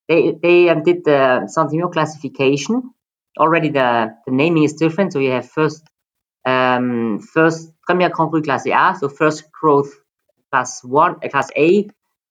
They 0.08 0.38
they 0.42 0.70
um, 0.70 0.84
did 0.84 1.04
the 1.04 1.48
Saint-Emilion 1.48 1.92
classification. 1.92 2.94
Already 3.38 3.70
the, 3.70 4.16
the 4.26 4.32
naming 4.32 4.64
is 4.64 4.74
different. 4.74 5.12
So 5.12 5.20
you 5.20 5.32
have 5.32 5.50
first 5.50 5.84
um, 6.46 7.20
first 7.20 7.74
Premier 7.86 8.10
Cru 8.10 8.42
Class 8.42 8.66
A, 8.66 8.96
so 8.98 9.10
first 9.10 9.52
growth 9.52 9.94
class 10.50 10.82
one, 10.84 11.18
uh, 11.24 11.28
class 11.28 11.50
A, 11.58 11.90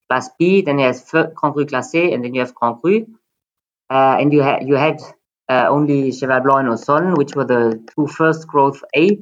class 0.08 0.30
B. 0.38 0.62
Then 0.62 0.78
you 0.78 0.86
have 0.86 1.34
Cru 1.34 1.66
Class 1.66 1.94
A, 1.94 2.12
and 2.12 2.24
then 2.24 2.32
you 2.32 2.40
have 2.40 2.54
Cru. 2.54 3.06
Uh, 3.88 4.16
and 4.18 4.32
you 4.32 4.42
had 4.42 4.66
you 4.66 4.74
had 4.74 5.00
uh, 5.48 5.66
only 5.68 6.10
Cheval 6.12 6.40
Blanc 6.40 6.66
and 6.66 6.68
Ausone, 6.68 7.16
which 7.16 7.34
were 7.34 7.44
the 7.44 7.82
two 7.94 8.06
first 8.06 8.46
growth 8.46 8.82
A. 8.94 9.18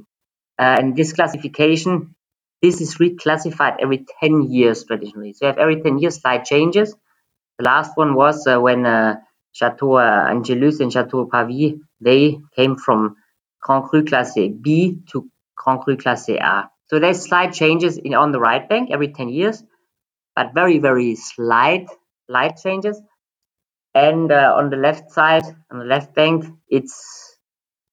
Uh, 0.58 0.76
and 0.78 0.96
this 0.96 1.12
classification, 1.12 2.14
this 2.62 2.80
is 2.80 2.96
reclassified 2.96 3.76
every 3.80 4.06
10 4.20 4.50
years 4.50 4.84
traditionally. 4.84 5.32
So 5.32 5.44
you 5.44 5.46
have 5.48 5.58
every 5.58 5.82
10 5.82 5.98
years 5.98 6.20
slight 6.20 6.44
changes. 6.44 6.94
The 7.58 7.64
last 7.64 7.96
one 7.96 8.14
was 8.14 8.46
uh, 8.46 8.58
when 8.58 8.86
uh, 8.86 9.16
Chateau 9.52 9.98
Angelus 9.98 10.80
and 10.80 10.92
Chateau 10.92 11.26
Pavie, 11.26 11.80
they 12.00 12.38
came 12.56 12.76
from 12.76 13.16
Grand 13.60 13.84
Cru 13.84 14.04
Classe 14.04 14.48
B 14.60 14.98
to 15.10 15.28
Grand 15.56 15.80
Cru 15.80 15.96
Classe 15.96 16.30
A. 16.30 16.70
So 16.86 17.00
there's 17.00 17.22
slight 17.22 17.52
changes 17.52 17.98
in, 17.98 18.14
on 18.14 18.32
the 18.32 18.40
right 18.40 18.66
bank 18.66 18.90
every 18.92 19.08
10 19.08 19.28
years, 19.28 19.62
but 20.36 20.54
very, 20.54 20.78
very 20.78 21.16
slight, 21.16 21.88
light 22.28 22.58
changes 22.62 23.00
and 23.94 24.32
uh, 24.32 24.54
on 24.56 24.70
the 24.70 24.76
left 24.76 25.12
side, 25.12 25.44
on 25.70 25.78
the 25.78 25.84
left 25.84 26.14
bank, 26.14 26.46
it's 26.68 27.38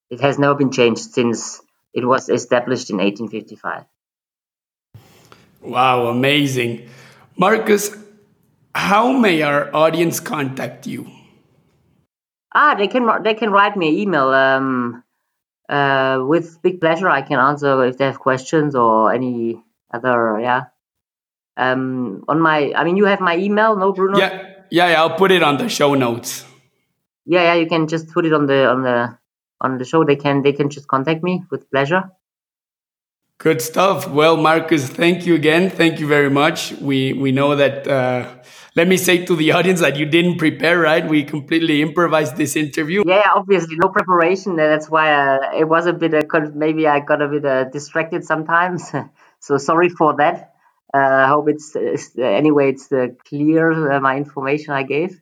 it 0.10 0.20
has 0.22 0.38
never 0.40 0.56
been 0.56 0.72
changed 0.72 1.14
since 1.14 1.62
it 1.94 2.06
was 2.06 2.28
established 2.28 2.90
in 2.90 2.98
1855. 2.98 3.86
Wow, 5.62 6.08
amazing. 6.08 6.90
Marcus, 7.38 7.96
how 8.74 9.12
may 9.12 9.42
our 9.42 9.74
audience 9.76 10.20
contact 10.20 10.88
you? 10.88 11.08
Ah, 12.54 12.76
they 12.76 12.88
can 12.88 13.24
they 13.24 13.36
can 13.36 13.52
write 13.52 13.78
me 13.78 13.90
an 13.90 13.96
email. 13.96 14.30
Um, 14.30 15.04
uh, 15.70 16.24
with 16.28 16.62
big 16.62 16.82
pleasure, 16.82 17.08
I 17.08 17.22
can 17.22 17.40
answer 17.40 17.86
if 17.86 17.98
they 17.98 18.06
have 18.06 18.20
questions 18.20 18.76
or 18.76 19.14
any 19.14 19.64
other. 19.94 20.40
Yeah. 20.42 20.64
Um, 21.56 22.24
on 22.28 22.40
my, 22.42 22.74
I 22.76 22.84
mean, 22.84 22.98
you 22.98 23.06
have 23.06 23.22
my 23.22 23.38
email, 23.38 23.76
no, 23.76 23.94
Bruno? 23.94 24.18
Yeah, 24.18 24.51
yeah, 24.72 24.90
yeah, 24.90 25.02
I'll 25.02 25.16
put 25.16 25.32
it 25.32 25.44
on 25.44 25.58
the 25.58 25.70
show 25.70 25.94
notes. 25.94 26.46
Yeah, 27.26 27.44
yeah, 27.44 27.56
you 27.56 27.68
can 27.68 27.88
just 27.88 28.10
put 28.10 28.26
it 28.26 28.34
on 28.34 28.48
the 28.48 28.66
on 28.68 28.82
the 28.84 29.18
on 29.60 29.78
the 29.78 29.86
show. 29.86 30.04
They 30.04 30.16
can 30.16 30.42
they 30.42 30.54
can 30.54 30.70
just 30.70 30.88
contact 30.88 31.24
me 31.24 31.44
with 31.52 31.70
pleasure. 31.70 32.10
Good 33.38 33.62
stuff. 33.62 34.08
Well, 34.08 34.38
Marcus, 34.38 34.88
thank 34.88 35.26
you 35.26 35.36
again. 35.36 35.70
Thank 35.70 36.00
you 36.00 36.08
very 36.08 36.30
much. 36.30 36.74
We 36.74 37.14
we 37.14 37.32
know 37.32 37.56
that. 37.56 37.88
Uh, 37.88 38.28
let 38.74 38.88
me 38.88 38.96
say 38.96 39.26
to 39.26 39.36
the 39.36 39.52
audience 39.58 39.82
that 39.82 39.98
you 39.98 40.06
didn't 40.06 40.38
prepare, 40.38 40.80
right? 40.80 41.06
We 41.06 41.24
completely 41.24 41.82
improvised 41.82 42.38
this 42.38 42.56
interview. 42.56 43.04
Yeah, 43.06 43.30
obviously 43.36 43.76
no 43.76 43.90
preparation. 43.90 44.56
That's 44.56 44.90
why 44.90 45.12
uh, 45.12 45.52
it 45.58 45.68
was 45.68 45.86
a 45.86 45.94
bit. 45.94 46.14
Uh, 46.14 46.40
maybe 46.54 46.88
I 46.88 47.02
got 47.02 47.22
a 47.22 47.28
bit 47.28 47.46
uh, 47.46 47.66
distracted 47.66 48.24
sometimes. 48.24 48.92
so 49.40 49.58
sorry 49.58 49.90
for 49.90 50.16
that. 50.18 50.51
Uh, 50.94 50.98
I 50.98 51.28
hope 51.28 51.48
it's, 51.48 51.74
it's 51.76 52.18
anyway 52.18 52.70
it's 52.70 52.92
uh, 52.92 53.08
clear 53.26 53.94
uh, 53.94 54.02
my 54.02 54.18
information 54.18 54.74
I 54.74 54.84
gave. 54.84 55.22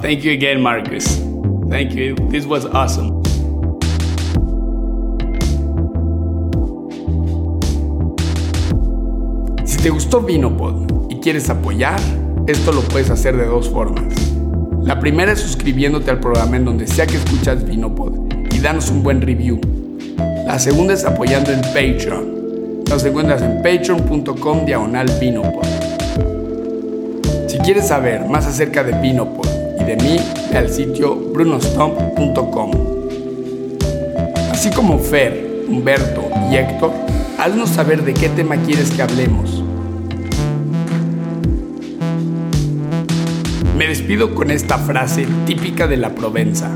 Thank 0.00 0.22
you 0.22 0.32
again, 0.32 0.60
Marcus. 0.60 1.20
Thank 1.68 1.92
you. 1.94 2.14
This 2.30 2.46
was 2.46 2.66
awesome. 2.66 3.22
Si 9.64 9.78
te 9.82 9.90
gustó 9.90 10.20
Vinopod 10.20 11.10
y 11.10 11.18
quieres 11.20 11.50
apoyar, 11.50 11.98
esto 12.46 12.70
lo 12.70 12.82
puedes 12.82 13.10
hacer 13.10 13.36
de 13.36 13.46
dos 13.46 13.68
formas. 13.68 14.14
La 14.82 15.00
primera 15.00 15.32
es 15.32 15.40
suscribiéndote 15.40 16.12
al 16.12 16.20
programa 16.20 16.56
en 16.56 16.64
donde 16.64 16.86
sea 16.86 17.08
que 17.08 17.16
escuchas 17.16 17.64
Vinopod 17.64 18.14
y 18.54 18.60
danos 18.60 18.88
un 18.90 19.02
buen 19.02 19.20
review. 19.20 19.60
La 20.46 20.60
segunda 20.60 20.94
es 20.94 21.04
apoyando 21.04 21.50
en 21.50 21.60
Patreon 21.60 22.35
nos 22.88 23.04
encuentras 23.04 23.42
en 23.42 23.56
patreon.com 23.62 24.64
diagonal 24.64 25.10
Vinopod. 25.20 25.66
Si 27.48 27.58
quieres 27.58 27.88
saber 27.88 28.24
más 28.26 28.46
acerca 28.46 28.82
de 28.84 28.92
Vinopod 29.00 29.48
y 29.80 29.84
de 29.84 29.96
mí, 29.96 30.16
ve 30.50 30.58
al 30.58 30.70
sitio 30.70 31.16
brunostomp.com. 31.16 32.70
Así 34.50 34.70
como 34.70 34.98
Fer, 34.98 35.64
Humberto 35.68 36.28
y 36.50 36.56
Héctor, 36.56 36.92
haznos 37.38 37.70
saber 37.70 38.02
de 38.04 38.14
qué 38.14 38.28
tema 38.28 38.56
quieres 38.56 38.90
que 38.90 39.02
hablemos. 39.02 39.62
Me 43.76 43.88
despido 43.88 44.34
con 44.34 44.50
esta 44.50 44.78
frase 44.78 45.26
típica 45.44 45.86
de 45.86 45.98
la 45.98 46.14
Provenza. 46.14 46.70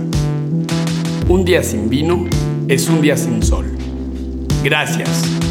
Un 1.28 1.44
día 1.44 1.62
sin 1.62 1.88
vino 1.88 2.26
es 2.68 2.88
un 2.88 3.00
día 3.00 3.16
sin 3.16 3.42
sol. 3.42 3.66
Gracias. 4.62 5.49